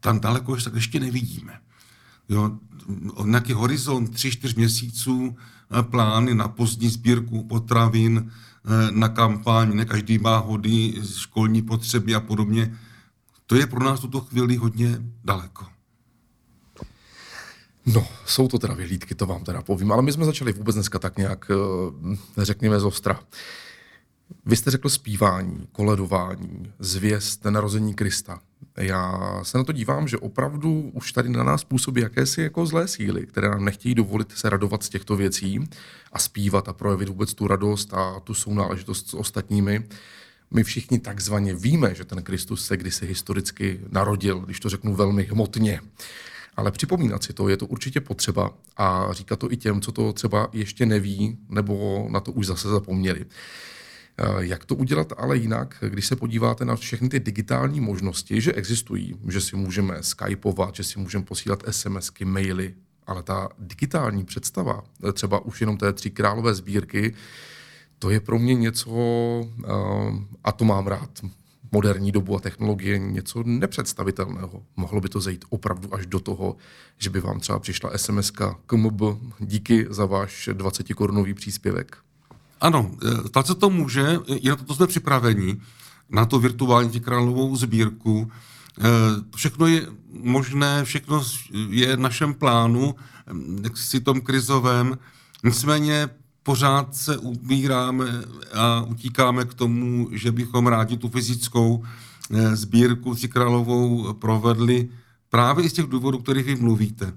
Tam 0.00 0.20
daleko 0.20 0.56
ještě, 0.74 1.00
nevidíme. 1.00 1.60
Jo, 2.30 2.50
nějaký 3.24 3.52
horizont 3.52 4.14
3-4 4.14 4.56
měsíců 4.56 5.36
Eh, 5.78 5.82
plány 5.82 6.34
na 6.34 6.48
pozdní 6.48 6.88
sbírku 6.88 7.42
potravin, 7.44 8.30
eh, 8.64 8.90
na 8.90 9.08
kampaň, 9.08 9.76
ne 9.76 9.84
každý 9.84 10.18
má 10.18 10.38
hody, 10.38 10.94
školní 11.18 11.62
potřeby 11.62 12.14
a 12.14 12.20
podobně. 12.20 12.78
To 13.46 13.56
je 13.56 13.66
pro 13.66 13.84
nás 13.84 14.00
tuto 14.00 14.20
chvíli 14.20 14.56
hodně 14.56 15.02
daleko. 15.24 15.66
No, 17.86 18.06
jsou 18.26 18.48
to 18.48 18.58
teda 18.58 18.74
vyhlídky, 18.74 19.14
to 19.14 19.26
vám 19.26 19.44
teda 19.44 19.62
povím, 19.62 19.92
ale 19.92 20.02
my 20.02 20.12
jsme 20.12 20.24
začali 20.24 20.52
vůbec 20.52 20.74
dneska 20.74 20.98
tak 20.98 21.16
nějak, 21.16 21.50
eh, 21.50 22.44
řekněme, 22.44 22.80
z 22.80 22.84
ostra. 22.84 23.20
Vy 24.46 24.56
jste 24.56 24.70
řekl 24.70 24.88
zpívání, 24.88 25.68
koledování, 25.72 26.72
zvěst 26.78 27.44
narození 27.44 27.94
Krista. 27.94 28.40
Já 28.76 29.20
se 29.42 29.58
na 29.58 29.64
to 29.64 29.72
dívám, 29.72 30.08
že 30.08 30.18
opravdu 30.18 30.90
už 30.94 31.12
tady 31.12 31.28
na 31.28 31.44
nás 31.44 31.64
působí 31.64 32.00
jakési 32.00 32.42
jako 32.42 32.66
zlé 32.66 32.88
síly, 32.88 33.26
které 33.26 33.48
nám 33.48 33.64
nechtějí 33.64 33.94
dovolit 33.94 34.32
se 34.32 34.50
radovat 34.50 34.82
z 34.82 34.88
těchto 34.88 35.16
věcí 35.16 35.68
a 36.12 36.18
zpívat 36.18 36.68
a 36.68 36.72
projevit 36.72 37.08
vůbec 37.08 37.34
tu 37.34 37.46
radost 37.46 37.94
a 37.94 38.20
tu 38.20 38.34
sounáležitost 38.34 39.08
s 39.08 39.14
ostatními. 39.14 39.84
My 40.50 40.64
všichni 40.64 40.98
takzvaně 40.98 41.54
víme, 41.54 41.94
že 41.94 42.04
ten 42.04 42.22
Kristus 42.22 42.66
se 42.66 42.76
kdysi 42.76 43.06
historicky 43.06 43.80
narodil, 43.88 44.38
když 44.38 44.60
to 44.60 44.68
řeknu 44.68 44.94
velmi 44.94 45.22
hmotně. 45.22 45.80
Ale 46.56 46.70
připomínat 46.70 47.22
si 47.22 47.32
to, 47.32 47.48
je 47.48 47.56
to 47.56 47.66
určitě 47.66 48.00
potřeba 48.00 48.50
a 48.76 49.08
říkat 49.10 49.38
to 49.38 49.52
i 49.52 49.56
těm, 49.56 49.80
co 49.80 49.92
to 49.92 50.12
třeba 50.12 50.48
ještě 50.52 50.86
neví, 50.86 51.38
nebo 51.48 52.06
na 52.10 52.20
to 52.20 52.32
už 52.32 52.46
zase 52.46 52.68
zapomněli. 52.68 53.24
Eh, 54.20 54.46
jak 54.46 54.64
to 54.64 54.74
udělat 54.74 55.12
ale 55.16 55.36
jinak, 55.36 55.84
když 55.88 56.06
se 56.06 56.16
podíváte 56.16 56.64
na 56.64 56.76
všechny 56.76 57.08
ty 57.08 57.20
digitální 57.20 57.80
možnosti, 57.80 58.40
že 58.40 58.52
existují, 58.52 59.14
že 59.28 59.40
si 59.40 59.56
můžeme 59.56 60.02
skypovat, 60.02 60.74
že 60.74 60.84
si 60.84 60.98
můžeme 60.98 61.24
posílat 61.24 61.62
SMSky, 61.70 62.24
maily, 62.24 62.74
ale 63.06 63.22
ta 63.22 63.48
digitální 63.58 64.24
představa, 64.24 64.84
eh, 65.08 65.12
třeba 65.12 65.44
už 65.44 65.60
jenom 65.60 65.76
té 65.76 65.92
tři 65.92 66.10
králové 66.10 66.54
sbírky, 66.54 67.14
to 67.98 68.10
je 68.10 68.20
pro 68.20 68.38
mě 68.38 68.54
něco, 68.54 68.90
eh, 69.64 69.68
a 70.44 70.52
to 70.52 70.64
mám 70.64 70.86
rád, 70.86 71.10
moderní 71.72 72.12
dobu 72.12 72.36
a 72.36 72.40
technologie 72.40 72.98
něco 72.98 73.42
nepředstavitelného. 73.46 74.62
Mohlo 74.76 75.00
by 75.00 75.08
to 75.08 75.20
zajít 75.20 75.44
opravdu 75.48 75.94
až 75.94 76.06
do 76.06 76.20
toho, 76.20 76.56
že 76.98 77.10
by 77.10 77.20
vám 77.20 77.40
třeba 77.40 77.58
přišla 77.58 77.90
SMS 77.90 78.30
KMB 78.66 79.02
díky 79.38 79.86
za 79.90 80.06
váš 80.06 80.48
20 80.52 80.94
korunový 80.94 81.34
příspěvek. 81.34 82.09
Ano, 82.60 82.90
stát 83.26 83.46
se 83.46 83.54
to 83.54 83.70
může, 83.70 84.18
i 84.26 84.48
na 84.48 84.56
to 84.56 84.74
jsme 84.74 84.86
připraveni, 84.86 85.60
na 86.10 86.24
to 86.26 86.38
virtuální 86.38 87.00
královou 87.00 87.56
sbírku. 87.56 88.30
E, 88.78 88.82
všechno 89.36 89.66
je 89.66 89.86
možné, 90.12 90.84
všechno 90.84 91.24
je 91.68 91.96
v 91.96 92.00
našem 92.00 92.34
plánu, 92.34 92.94
jak 93.62 93.76
si 93.76 94.00
tom 94.00 94.20
krizovém. 94.20 94.98
Nicméně 95.44 96.08
pořád 96.42 96.96
se 96.96 97.16
ubíráme 97.18 98.06
a 98.54 98.82
utíkáme 98.82 99.44
k 99.44 99.54
tomu, 99.54 100.08
že 100.12 100.32
bychom 100.32 100.66
rádi 100.66 100.96
tu 100.96 101.08
fyzickou 101.08 101.84
sbírku 102.52 103.14
královou 103.28 104.12
provedli 104.12 104.88
právě 105.28 105.64
i 105.64 105.70
z 105.70 105.72
těch 105.72 105.86
důvodů, 105.86 106.18
kterých 106.18 106.46
vy 106.46 106.56
mluvíte. 106.56 107.12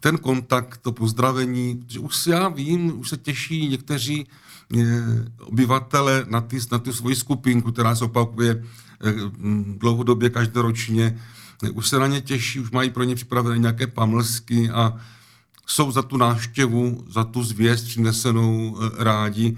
Ten 0.00 0.18
kontakt, 0.18 0.80
to 0.82 0.92
pozdravení, 0.92 1.84
že 1.88 2.00
už 2.00 2.26
já 2.26 2.48
vím, 2.48 3.00
už 3.00 3.08
se 3.08 3.16
těší 3.16 3.68
někteří 3.68 4.26
obyvatele 5.40 6.24
na, 6.28 6.40
ty, 6.40 6.58
na 6.72 6.78
tu 6.78 6.92
svoji 6.92 7.16
skupinku, 7.16 7.72
která 7.72 7.94
se 7.94 8.04
opakuje 8.04 8.64
eh, 9.04 9.12
dlouhodobě 9.76 10.30
každoročně. 10.30 11.18
Už 11.72 11.88
se 11.88 11.98
na 11.98 12.06
ně 12.06 12.20
těší, 12.20 12.60
už 12.60 12.70
mají 12.70 12.90
pro 12.90 13.04
ně 13.04 13.14
připravené 13.14 13.58
nějaké 13.58 13.86
pamlsky 13.86 14.70
a 14.70 14.96
jsou 15.66 15.92
za 15.92 16.02
tu 16.02 16.16
návštěvu, 16.16 17.04
za 17.08 17.24
tu 17.24 17.42
zvěst 17.42 17.84
přinesenou 17.84 18.78
eh, 18.80 19.04
rádi 19.04 19.56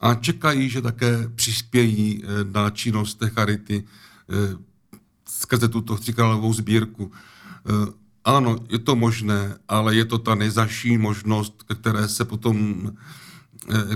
a 0.00 0.14
čekají, 0.14 0.68
že 0.68 0.82
také 0.82 1.28
přispějí 1.34 2.22
eh, 2.24 2.28
na 2.52 2.70
činnost 2.70 3.14
té 3.14 3.28
charity 3.30 3.84
skrze 5.28 5.68
tuto 5.68 5.96
tříkrálovou 5.96 6.52
sbírku. 6.52 7.12
Ano, 8.24 8.56
je 8.68 8.78
to 8.78 8.96
možné, 8.96 9.58
ale 9.68 9.94
je 9.94 10.04
to 10.04 10.18
ta 10.18 10.34
nejzaší 10.34 10.98
možnost, 10.98 11.64
které 11.68 12.08
se 12.08 12.24
potom 12.24 12.90
Eh, 12.90 13.25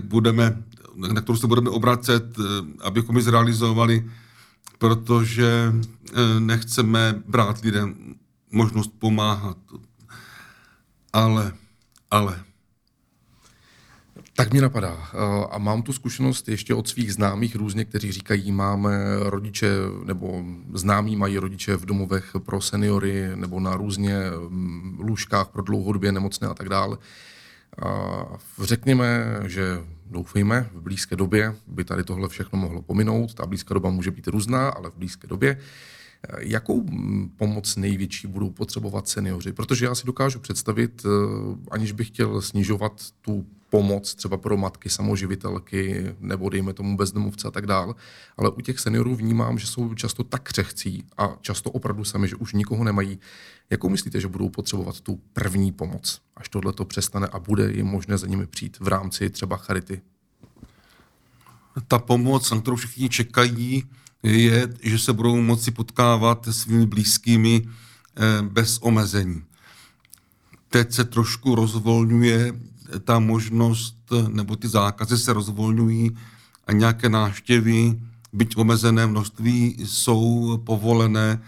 budeme, 0.00 0.62
na 0.94 1.20
kterou 1.20 1.36
se 1.36 1.46
budeme 1.46 1.70
obracet, 1.70 2.38
eh, 2.38 2.42
abychom 2.80 3.16
ji 3.16 3.22
zrealizovali, 3.22 4.10
protože 4.78 5.72
eh, 5.72 6.40
nechceme 6.40 7.22
brát 7.26 7.60
lidem 7.60 8.14
možnost 8.52 8.92
pomáhat. 8.98 9.56
Ale, 11.12 11.52
ale. 12.10 12.44
Tak 14.36 14.52
mi 14.52 14.60
napadá. 14.60 14.94
A 15.50 15.58
mám 15.58 15.82
tu 15.82 15.92
zkušenost 15.92 16.48
ještě 16.48 16.74
od 16.74 16.88
svých 16.88 17.12
známých 17.12 17.56
různě, 17.56 17.84
kteří 17.84 18.12
říkají, 18.12 18.52
máme 18.52 18.98
rodiče, 19.18 19.70
nebo 20.04 20.44
známí 20.74 21.16
mají 21.16 21.38
rodiče 21.38 21.76
v 21.76 21.86
domovech 21.86 22.32
pro 22.38 22.60
seniory, 22.60 23.30
nebo 23.34 23.60
na 23.60 23.76
různě 23.76 24.16
mm, 24.48 24.98
lůžkách 25.00 25.48
pro 25.48 25.62
dlouhodobě 25.62 26.12
nemocné 26.12 26.48
a 26.48 26.54
tak 26.54 26.68
dále. 26.68 26.98
Řekněme, 28.62 29.40
že 29.46 29.78
doufejme, 30.10 30.70
v 30.74 30.80
blízké 30.80 31.16
době 31.16 31.54
by 31.66 31.84
tady 31.84 32.04
tohle 32.04 32.28
všechno 32.28 32.58
mohlo 32.58 32.82
pominout. 32.82 33.34
Ta 33.34 33.46
blízká 33.46 33.74
doba 33.74 33.90
může 33.90 34.10
být 34.10 34.26
různá, 34.28 34.68
ale 34.68 34.90
v 34.90 34.96
blízké 34.96 35.26
době. 35.26 35.58
Jakou 36.38 36.86
pomoc 37.36 37.76
největší 37.76 38.26
budou 38.26 38.50
potřebovat 38.50 39.08
seniori? 39.08 39.52
Protože 39.52 39.84
já 39.84 39.94
si 39.94 40.06
dokážu 40.06 40.38
představit, 40.38 41.02
eh, 41.04 41.08
aniž 41.70 41.92
bych 41.92 42.06
chtěl 42.06 42.42
snižovat 42.42 43.02
tu 43.20 43.46
pomoc 43.70 44.14
třeba 44.14 44.36
pro 44.36 44.56
matky 44.56 44.90
samoživitelky 44.90 46.14
nebo 46.20 46.48
dejme 46.48 46.72
tomu 46.72 46.96
bezdomovce 46.96 47.48
a 47.48 47.50
tak 47.50 47.66
dál. 47.66 47.94
Ale 48.36 48.50
u 48.50 48.60
těch 48.60 48.78
seniorů 48.78 49.16
vnímám, 49.16 49.58
že 49.58 49.66
jsou 49.66 49.94
často 49.94 50.24
tak 50.24 50.42
křehcí 50.42 51.04
a 51.16 51.36
často 51.40 51.70
opravdu 51.70 52.04
sami, 52.04 52.28
že 52.28 52.36
už 52.36 52.52
nikoho 52.52 52.84
nemají. 52.84 53.18
Jakou 53.70 53.88
myslíte, 53.88 54.20
že 54.20 54.28
budou 54.28 54.48
potřebovat 54.48 55.00
tu 55.00 55.20
první 55.32 55.72
pomoc, 55.72 56.20
až 56.36 56.48
tohle 56.48 56.72
to 56.72 56.84
přestane 56.84 57.26
a 57.26 57.38
bude 57.38 57.72
jim 57.72 57.86
možné 57.86 58.18
za 58.18 58.26
nimi 58.26 58.46
přijít 58.46 58.76
v 58.80 58.88
rámci 58.88 59.30
třeba 59.30 59.56
charity? 59.56 60.00
Ta 61.88 61.98
pomoc, 61.98 62.50
na 62.50 62.60
kterou 62.60 62.76
všichni 62.76 63.08
čekají, 63.08 63.84
je, 64.22 64.68
že 64.82 64.98
se 64.98 65.12
budou 65.12 65.36
moci 65.40 65.70
potkávat 65.70 66.44
se 66.44 66.52
svými 66.52 66.86
blízkými 66.86 67.62
eh, 67.66 68.42
bez 68.42 68.78
omezení. 68.78 69.42
Teď 70.68 70.92
se 70.92 71.04
trošku 71.04 71.54
rozvolňuje 71.54 72.52
ta 73.04 73.18
možnost, 73.18 73.96
nebo 74.28 74.56
ty 74.56 74.68
zákazy 74.68 75.18
se 75.18 75.32
rozvolňují 75.32 76.16
a 76.66 76.72
nějaké 76.72 77.08
návštěvy, 77.08 78.00
byť 78.32 78.56
omezené 78.56 79.06
množství, 79.06 79.76
jsou 79.78 80.56
povolené. 80.64 81.42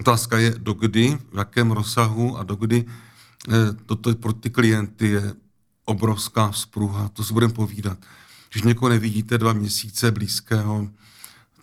Otázka 0.00 0.38
je, 0.38 0.54
dokdy, 0.58 1.18
v 1.32 1.38
jakém 1.38 1.70
rozsahu 1.70 2.38
a 2.38 2.42
dokdy 2.42 2.84
eh, 2.86 3.52
toto 3.86 4.14
pro 4.14 4.32
ty 4.32 4.50
klienty 4.50 5.06
je 5.08 5.34
obrovská 5.84 6.52
spruha, 6.52 7.08
to 7.08 7.24
si 7.24 7.32
budeme 7.32 7.52
povídat. 7.52 7.98
Když 8.52 8.62
někoho 8.62 8.88
nevidíte 8.88 9.38
dva 9.38 9.52
měsíce 9.52 10.10
blízkého, 10.10 10.88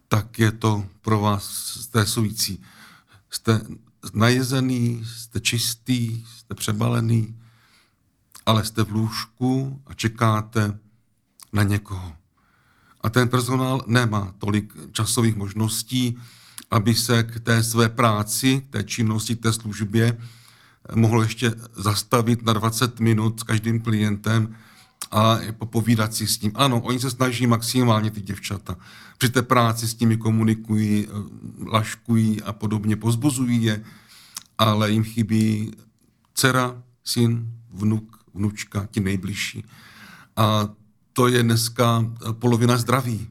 tak 0.07 0.39
je 0.39 0.51
to 0.51 0.86
pro 1.01 1.19
vás 1.19 1.43
stresující. 1.81 2.62
Jste 3.29 3.62
najezený, 4.13 5.03
jste 5.05 5.39
čistý, 5.39 6.25
jste 6.25 6.55
přebalený, 6.55 7.36
ale 8.45 8.65
jste 8.65 8.84
v 8.84 8.91
lůžku 8.91 9.82
a 9.88 9.93
čekáte 9.93 10.79
na 11.53 11.63
někoho. 11.63 12.13
A 13.01 13.10
ten 13.10 13.29
personál 13.29 13.82
nemá 13.88 14.34
tolik 14.38 14.73
časových 14.91 15.36
možností, 15.36 16.17
aby 16.71 16.95
se 16.95 17.23
k 17.23 17.39
té 17.39 17.63
své 17.63 17.89
práci, 17.89 18.67
té 18.69 18.84
činnosti, 18.84 19.36
té 19.36 19.53
službě 19.53 20.17
mohl 20.95 21.23
ještě 21.23 21.53
zastavit 21.75 22.45
na 22.45 22.53
20 22.53 22.99
minut 22.99 23.39
s 23.39 23.43
každým 23.43 23.82
klientem 23.82 24.56
a 25.12 25.39
popovídat 25.58 26.13
si 26.13 26.27
s 26.27 26.41
ním. 26.41 26.51
Ano, 26.56 26.82
oni 26.82 26.99
se 26.99 27.10
snaží 27.10 27.47
maximálně 27.47 28.12
ty 28.12 28.21
děvčata. 28.21 28.77
Při 29.17 29.29
té 29.29 29.41
práci 29.41 29.88
s 29.88 29.99
nimi 29.99 30.17
komunikují, 30.17 31.08
laškují 31.65 32.41
a 32.41 32.53
podobně, 32.53 32.95
pozbuzují 32.95 33.63
je, 33.63 33.84
ale 34.58 34.91
jim 34.91 35.03
chybí 35.03 35.71
dcera, 36.34 36.84
syn, 37.03 37.51
vnuk, 37.73 38.22
vnučka, 38.33 38.87
ti 38.91 38.99
nejbližší. 38.99 39.63
A 40.35 40.69
to 41.13 41.27
je 41.27 41.43
dneska 41.43 42.11
polovina 42.31 42.77
zdraví. 42.77 43.27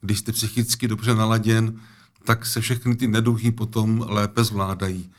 Když 0.00 0.18
jste 0.18 0.32
psychicky 0.32 0.88
dobře 0.88 1.14
naladěn, 1.14 1.80
tak 2.24 2.46
se 2.46 2.60
všechny 2.60 2.96
ty 2.96 3.08
neduhy 3.08 3.50
potom 3.50 4.04
lépe 4.08 4.44
zvládají. 4.44 5.10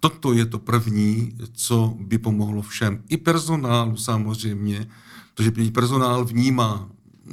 Toto 0.00 0.32
je 0.32 0.46
to 0.46 0.58
první, 0.58 1.38
co 1.52 1.96
by 2.00 2.18
pomohlo 2.18 2.62
všem. 2.62 3.02
I 3.08 3.16
personálu 3.16 3.96
samozřejmě, 3.96 4.86
protože 5.34 5.52
personál 5.72 6.24
vnímá 6.24 6.88
eh, 7.28 7.32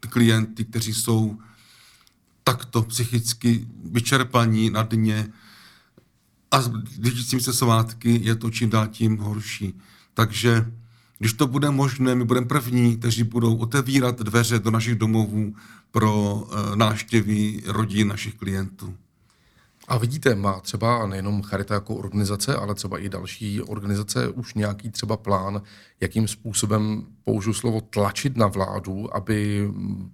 ty 0.00 0.08
klienty, 0.08 0.64
kteří 0.64 0.94
jsou 0.94 1.38
takto 2.44 2.82
psychicky 2.82 3.68
vyčerpaní 3.84 4.70
na 4.70 4.82
dně 4.82 5.32
a 6.50 6.62
blížícím 6.98 7.40
se 7.40 7.52
svátky 7.52 8.20
je 8.22 8.34
to 8.34 8.50
čím 8.50 8.70
dál 8.70 8.86
tím 8.86 9.16
horší. 9.16 9.74
Takže 10.18 10.66
když 11.18 11.32
to 11.32 11.46
bude 11.46 11.70
možné, 11.70 12.14
my 12.14 12.24
budeme 12.24 12.46
první, 12.46 12.96
kteří 12.96 13.22
budou 13.22 13.56
otevírat 13.56 14.18
dveře 14.18 14.58
do 14.58 14.70
našich 14.70 14.94
domovů 14.94 15.54
pro 15.90 16.42
e, 16.42 16.76
návštěvy 16.76 17.62
rodin 17.66 18.08
našich 18.08 18.34
klientů. 18.34 18.94
A 19.88 19.98
vidíte, 19.98 20.34
má 20.34 20.60
třeba 20.60 21.06
nejenom 21.06 21.42
Charita 21.42 21.74
jako 21.74 21.94
organizace, 21.94 22.56
ale 22.56 22.74
třeba 22.74 22.98
i 22.98 23.08
další 23.08 23.62
organizace 23.62 24.28
už 24.28 24.54
nějaký 24.54 24.90
třeba 24.90 25.16
plán, 25.16 25.62
jakým 26.00 26.28
způsobem 26.28 27.06
použiju 27.28 27.54
slovo 27.54 27.80
tlačit 27.80 28.36
na 28.36 28.46
vládu, 28.46 29.16
aby 29.16 29.68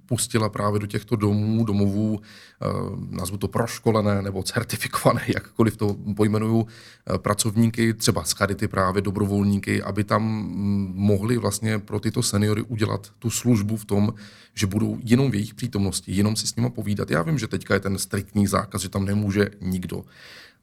pustila 0.07 0.49
právě 0.49 0.81
do 0.81 0.87
těchto 0.87 1.17
domů, 1.17 1.65
domovů, 1.65 2.21
eh, 2.21 2.67
nazvu 3.11 3.37
to 3.37 3.49
proškolené 3.49 4.23
nebo 4.23 4.43
certifikované, 4.43 5.23
jakkoliv 5.35 5.77
to 5.77 5.97
pojmenuju, 6.17 6.67
eh, 6.67 7.19
pracovníky, 7.19 7.95
třeba 7.95 8.25
z 8.25 8.33
Charity 8.33 8.69
právě 8.69 9.03
dobrovolníky, 9.03 9.83
aby 9.83 10.05
tam 10.05 10.23
mm, 10.23 10.93
mohli 10.95 11.39
vlastně 11.39 11.79
pro 11.79 12.01
tyto 12.01 12.23
seniory 12.23 12.63
udělat 12.63 13.11
tu 13.19 13.31
službu 13.31 13.77
v 13.77 13.85
tom, 13.85 14.15
že 14.55 14.67
budou 14.67 14.99
jenom 15.05 15.31
v 15.31 15.35
jejich 15.35 15.55
přítomnosti, 15.55 16.13
jenom 16.13 16.37
si 16.37 16.47
s 16.47 16.57
nimi 16.57 16.71
povídat. 16.71 17.11
Já 17.11 17.23
vím, 17.23 17.39
že 17.39 17.47
teďka 17.47 17.75
je 17.75 17.81
ten 17.81 17.99
striktní 17.99 18.47
zákaz, 18.47 18.83
že 18.83 18.89
tam 18.89 19.05
nemůže 19.05 19.51
nikdo 19.61 20.03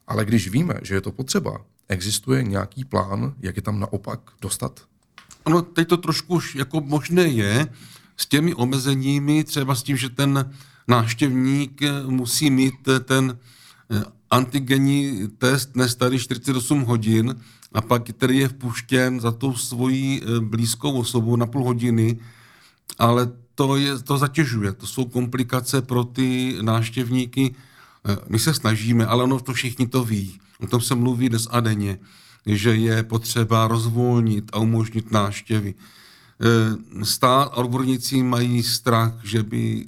Ale 0.08 0.26
když 0.26 0.52
víme, 0.52 0.84
že 0.84 0.96
je 0.96 1.02
to 1.02 1.12
potřeba, 1.12 1.64
existuje 1.88 2.44
nějaký 2.44 2.84
plán, 2.86 3.40
jak 3.40 3.56
je 3.56 3.62
tam 3.62 3.80
naopak 3.80 4.20
dostat? 4.42 4.92
Ano, 5.46 5.62
teď 5.62 5.88
to 5.88 5.98
trošku 5.98 6.36
už 6.36 6.56
jako 6.56 6.82
možné 6.82 7.24
je, 7.24 7.68
s 8.18 8.26
těmi 8.26 8.54
omezeními, 8.54 9.44
třeba 9.44 9.76
s 9.76 9.84
tím, 9.84 9.98
že 9.98 10.10
ten 10.10 10.52
náštěvník 10.88 11.82
musí 12.06 12.50
mít 12.50 12.74
ten 13.06 13.38
eh, 13.92 14.04
antigenní 14.32 15.28
test 15.38 15.76
nestarý 15.76 16.20
48 16.20 16.82
hodin 16.82 17.36
a 17.74 17.82
pak, 17.82 18.04
který 18.04 18.38
je 18.38 18.48
vpuštěn 18.48 19.20
za 19.20 19.32
tou 19.32 19.54
svojí 19.54 20.22
eh, 20.22 20.40
blízkou 20.40 21.00
osobu 21.00 21.36
na 21.36 21.46
půl 21.46 21.64
hodiny, 21.64 22.20
ale 23.00 23.32
to, 23.56 23.76
je, 23.76 24.00
to 24.00 24.18
zatěžuje, 24.18 24.72
to 24.72 24.88
jsou 24.88 25.06
komplikace 25.06 25.82
pro 25.82 26.04
ty 26.04 26.58
náštěvníky. 26.62 27.56
Eh, 28.06 28.18
my 28.30 28.40
se 28.40 28.54
snažíme, 28.54 29.06
ale 29.06 29.24
ono 29.24 29.40
to 29.40 29.54
všichni 29.54 29.88
to 29.88 30.04
ví. 30.04 30.40
O 30.60 30.68
tom 30.68 30.82
se 30.82 30.96
mluví 30.96 31.30
dnes 31.30 31.48
a 31.52 31.60
denně, 31.60 32.00
že 32.46 32.76
je 32.76 33.04
potřeba 33.04 33.68
rozvolnit 33.68 34.50
a 34.54 34.60
umožnit 34.60 35.12
náštěvy. 35.12 35.76
Eh, 36.42 37.06
stát 37.06 37.44
a 37.44 37.56
odborníci 37.56 38.24
mají 38.24 38.64
strach, 38.64 39.14
že 39.24 39.44
by 39.44 39.86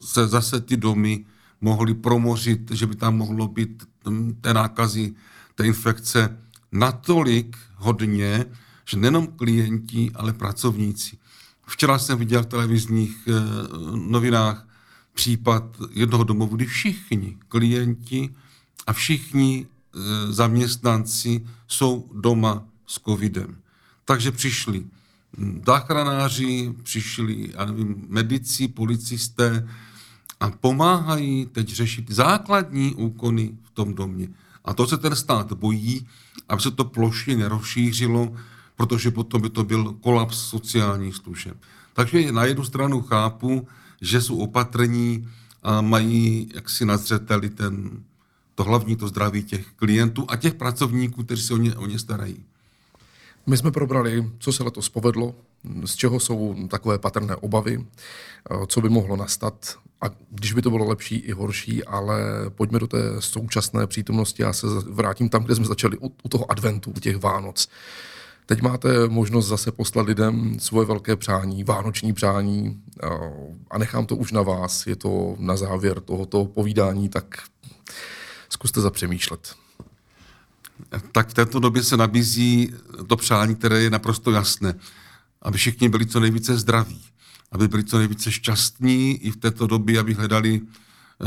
se 0.00 0.28
zase 0.28 0.60
ty 0.60 0.76
domy 0.76 1.24
mohly 1.60 1.94
promořit, 1.94 2.70
že 2.70 2.86
by 2.86 2.96
tam 2.96 3.16
mohlo 3.16 3.48
být 3.48 3.88
hm, 4.08 4.38
té 4.40 4.54
nákazy, 4.54 5.14
té 5.54 5.66
infekce 5.66 6.38
natolik 6.72 7.56
hodně, 7.76 8.46
že 8.84 8.96
nejenom 8.96 9.26
klienti, 9.26 10.10
ale 10.14 10.32
pracovníci. 10.32 11.18
Včera 11.66 11.98
jsem 11.98 12.18
viděl 12.18 12.42
v 12.42 12.46
televizních 12.46 13.28
e, 13.28 13.32
novinách 13.96 14.68
případ 15.14 15.76
jednoho 15.90 16.24
domovu, 16.24 16.56
kdy 16.56 16.66
všichni 16.66 17.36
klienti 17.48 18.34
a 18.86 18.92
všichni 18.92 19.66
zaměstnanci 20.28 21.46
jsou 21.68 22.10
doma 22.14 22.64
s 22.86 23.00
covidem. 23.00 23.56
Takže 24.04 24.32
přišli 24.32 24.84
záchranáři, 25.66 26.74
přišli, 26.82 27.52
já 27.54 27.64
nevím, 27.64 28.04
medici, 28.08 28.68
policisté 28.68 29.68
a 30.40 30.50
pomáhají 30.50 31.46
teď 31.46 31.68
řešit 31.68 32.10
základní 32.10 32.94
úkony 32.94 33.58
v 33.62 33.70
tom 33.70 33.94
domě. 33.94 34.28
A 34.64 34.74
to 34.74 34.86
se 34.86 34.96
ten 34.96 35.16
stát 35.16 35.52
bojí, 35.52 36.06
aby 36.48 36.62
se 36.62 36.70
to 36.70 36.84
plošně 36.84 37.36
nerozšířilo, 37.36 38.32
protože 38.76 39.10
potom 39.10 39.42
by 39.42 39.50
to 39.50 39.64
byl 39.64 39.92
kolaps 40.00 40.38
sociálních 40.38 41.16
služeb. 41.16 41.56
Takže 41.92 42.32
na 42.32 42.44
jednu 42.44 42.64
stranu 42.64 43.00
chápu, 43.02 43.68
že 44.00 44.20
jsou 44.20 44.36
opatrní 44.36 45.28
a 45.62 45.80
mají 45.80 46.48
jaksi 46.54 46.84
na 46.84 46.96
zřeteli 46.96 47.50
ten, 47.50 48.02
to 48.54 48.64
hlavní, 48.64 48.96
to 48.96 49.08
zdraví 49.08 49.42
těch 49.42 49.66
klientů 49.66 50.26
a 50.28 50.36
těch 50.36 50.54
pracovníků, 50.54 51.24
kteří 51.24 51.42
se 51.42 51.54
o 51.54 51.56
ně, 51.56 51.76
o 51.76 51.86
ně 51.86 51.98
starají. 51.98 52.44
My 53.46 53.56
jsme 53.56 53.70
probrali, 53.70 54.30
co 54.38 54.52
se 54.52 54.62
letos 54.62 54.88
povedlo, 54.88 55.34
z 55.84 55.96
čeho 55.96 56.20
jsou 56.20 56.56
takové 56.68 56.98
patrné 56.98 57.36
obavy, 57.36 57.86
co 58.66 58.80
by 58.80 58.88
mohlo 58.88 59.16
nastat 59.16 59.78
a 60.00 60.10
když 60.30 60.52
by 60.52 60.62
to 60.62 60.70
bylo 60.70 60.88
lepší 60.88 61.16
i 61.16 61.32
horší, 61.32 61.84
ale 61.84 62.20
pojďme 62.48 62.78
do 62.78 62.86
té 62.86 62.98
současné 63.18 63.86
přítomnosti. 63.86 64.42
Já 64.42 64.52
se 64.52 64.66
vrátím 64.86 65.28
tam, 65.28 65.44
kde 65.44 65.54
jsme 65.54 65.64
začali 65.64 65.98
u, 65.98 66.28
toho 66.28 66.50
adventu, 66.50 66.90
u 66.90 67.00
těch 67.00 67.16
Vánoc. 67.16 67.68
Teď 68.46 68.62
máte 68.62 69.08
možnost 69.08 69.46
zase 69.46 69.72
poslat 69.72 70.06
lidem 70.06 70.60
svoje 70.60 70.86
velké 70.86 71.16
přání, 71.16 71.64
vánoční 71.64 72.12
přání 72.12 72.82
a 73.70 73.78
nechám 73.78 74.06
to 74.06 74.16
už 74.16 74.32
na 74.32 74.42
vás. 74.42 74.86
Je 74.86 74.96
to 74.96 75.36
na 75.38 75.56
závěr 75.56 76.00
tohoto 76.00 76.44
povídání, 76.44 77.08
tak 77.08 77.38
zkuste 78.50 78.80
zapřemýšlet. 78.80 79.56
Tak 81.12 81.28
v 81.28 81.34
této 81.34 81.60
době 81.60 81.82
se 81.82 81.96
nabízí 81.96 82.74
to 83.06 83.16
přání, 83.16 83.54
které 83.54 83.82
je 83.82 83.90
naprosto 83.90 84.30
jasné. 84.30 84.74
Aby 85.42 85.58
všichni 85.58 85.88
byli 85.88 86.06
co 86.06 86.20
nejvíce 86.20 86.56
zdraví, 86.56 87.04
aby 87.52 87.68
byli 87.68 87.84
co 87.84 87.98
nejvíce 87.98 88.32
šťastní 88.32 89.16
i 89.16 89.30
v 89.30 89.36
této 89.36 89.66
době, 89.66 90.00
aby 90.00 90.14
hledali 90.14 90.60
eh, 90.60 91.26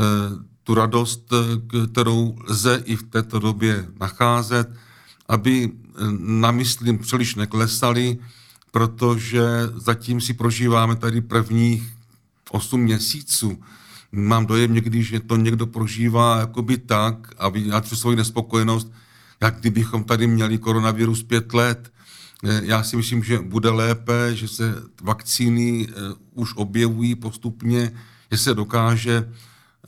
tu 0.64 0.74
radost, 0.74 1.32
eh, 1.32 1.86
kterou 1.86 2.38
lze 2.48 2.82
i 2.84 2.96
v 2.96 3.02
této 3.02 3.38
době 3.38 3.88
nacházet, 4.00 4.70
aby 5.28 5.72
eh, 5.72 5.90
na 6.18 6.50
myslím 6.50 6.98
příliš 6.98 7.34
neklesali, 7.34 8.18
protože 8.70 9.42
zatím 9.74 10.20
si 10.20 10.34
prožíváme 10.34 10.96
tady 10.96 11.20
prvních 11.20 11.92
8 12.50 12.80
měsíců. 12.80 13.62
Mám 14.16 14.46
dojem 14.46 14.74
někdy, 14.74 15.02
že 15.02 15.20
to 15.20 15.36
někdo 15.36 15.66
prožívá 15.66 16.38
jakoby 16.38 16.78
tak 16.78 17.34
a 17.38 17.48
vyjádřuje 17.48 17.98
svoji 17.98 18.16
nespokojenost, 18.16 18.92
jak 19.40 19.60
kdybychom 19.60 20.04
tady 20.04 20.26
měli 20.26 20.58
koronavirus 20.58 21.22
pět 21.22 21.54
let. 21.54 21.92
Eh, 22.44 22.60
já 22.64 22.82
si 22.82 22.96
myslím, 22.96 23.24
že 23.24 23.38
bude 23.38 23.70
lépe, 23.70 24.34
že 24.34 24.48
se 24.48 24.74
vakcíny 25.02 25.88
eh, 25.88 25.92
už 26.34 26.52
objevují 26.56 27.14
postupně, 27.14 27.92
že 28.30 28.38
se 28.38 28.54
dokáže 28.54 29.32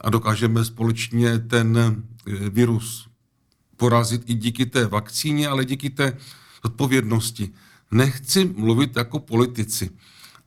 a 0.00 0.10
dokážeme 0.10 0.64
společně 0.64 1.38
ten 1.38 1.78
eh, 1.78 2.32
virus 2.50 3.08
porazit 3.76 4.22
i 4.26 4.34
díky 4.34 4.66
té 4.66 4.86
vakcíně, 4.86 5.48
ale 5.48 5.64
díky 5.64 5.90
té 5.90 6.16
odpovědnosti. 6.62 7.50
Nechci 7.90 8.44
mluvit 8.56 8.96
jako 8.96 9.18
politici, 9.18 9.90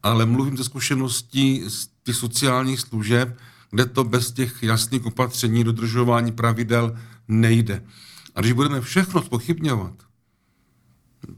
ale 0.03 0.25
mluvím 0.25 0.57
ze 0.57 0.63
zkušeností 0.63 1.63
z 1.67 1.87
těch 2.03 2.15
sociálních 2.15 2.79
služeb, 2.79 3.37
kde 3.71 3.85
to 3.85 4.03
bez 4.03 4.31
těch 4.31 4.63
jasných 4.63 5.05
opatření, 5.05 5.63
dodržování 5.63 6.31
pravidel 6.31 6.97
nejde. 7.27 7.83
A 8.35 8.41
když 8.41 8.51
budeme 8.53 8.81
všechno 8.81 9.21
spochybňovat, 9.21 9.93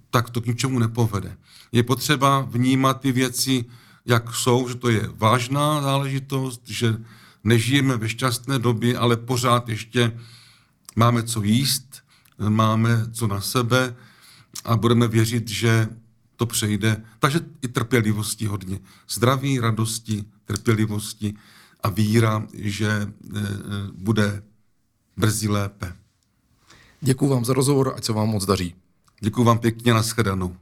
tak 0.09 0.29
to 0.29 0.41
k 0.41 0.45
ničemu 0.45 0.79
nepovede. 0.79 1.37
Je 1.71 1.83
potřeba 1.83 2.41
vnímat 2.41 3.01
ty 3.01 3.11
věci, 3.11 3.65
jak 4.05 4.35
jsou, 4.35 4.69
že 4.69 4.75
to 4.75 4.89
je 4.89 5.09
vážná 5.15 5.81
záležitost, 5.81 6.61
že 6.65 6.97
nežijeme 7.43 7.97
ve 7.97 8.09
šťastné 8.09 8.59
době, 8.59 8.97
ale 8.97 9.17
pořád 9.17 9.69
ještě 9.69 10.19
máme 10.95 11.23
co 11.23 11.43
jíst, 11.43 12.03
máme 12.49 13.07
co 13.11 13.27
na 13.27 13.41
sebe 13.41 13.95
a 14.65 14.77
budeme 14.77 15.07
věřit, 15.07 15.47
že 15.47 15.87
to 16.35 16.45
přejde. 16.45 17.03
Takže 17.19 17.39
i 17.61 17.67
trpělivosti 17.67 18.45
hodně. 18.45 18.79
Zdraví, 19.09 19.59
radosti, 19.59 20.23
trpělivosti 20.45 21.33
a 21.83 21.89
víra, 21.89 22.47
že 22.53 22.87
e, 22.87 23.05
e, 23.05 23.11
bude 23.93 24.43
brzy 25.17 25.47
lépe. 25.47 25.93
Děkuji 27.01 27.27
vám 27.27 27.45
za 27.45 27.53
rozhovor, 27.53 27.93
ať 27.95 28.03
se 28.03 28.13
vám 28.13 28.29
moc 28.29 28.45
daří. 28.45 28.75
Děkuji 29.19 29.43
vám 29.43 29.59
pěkně, 29.59 29.93
nashledanou. 29.93 30.55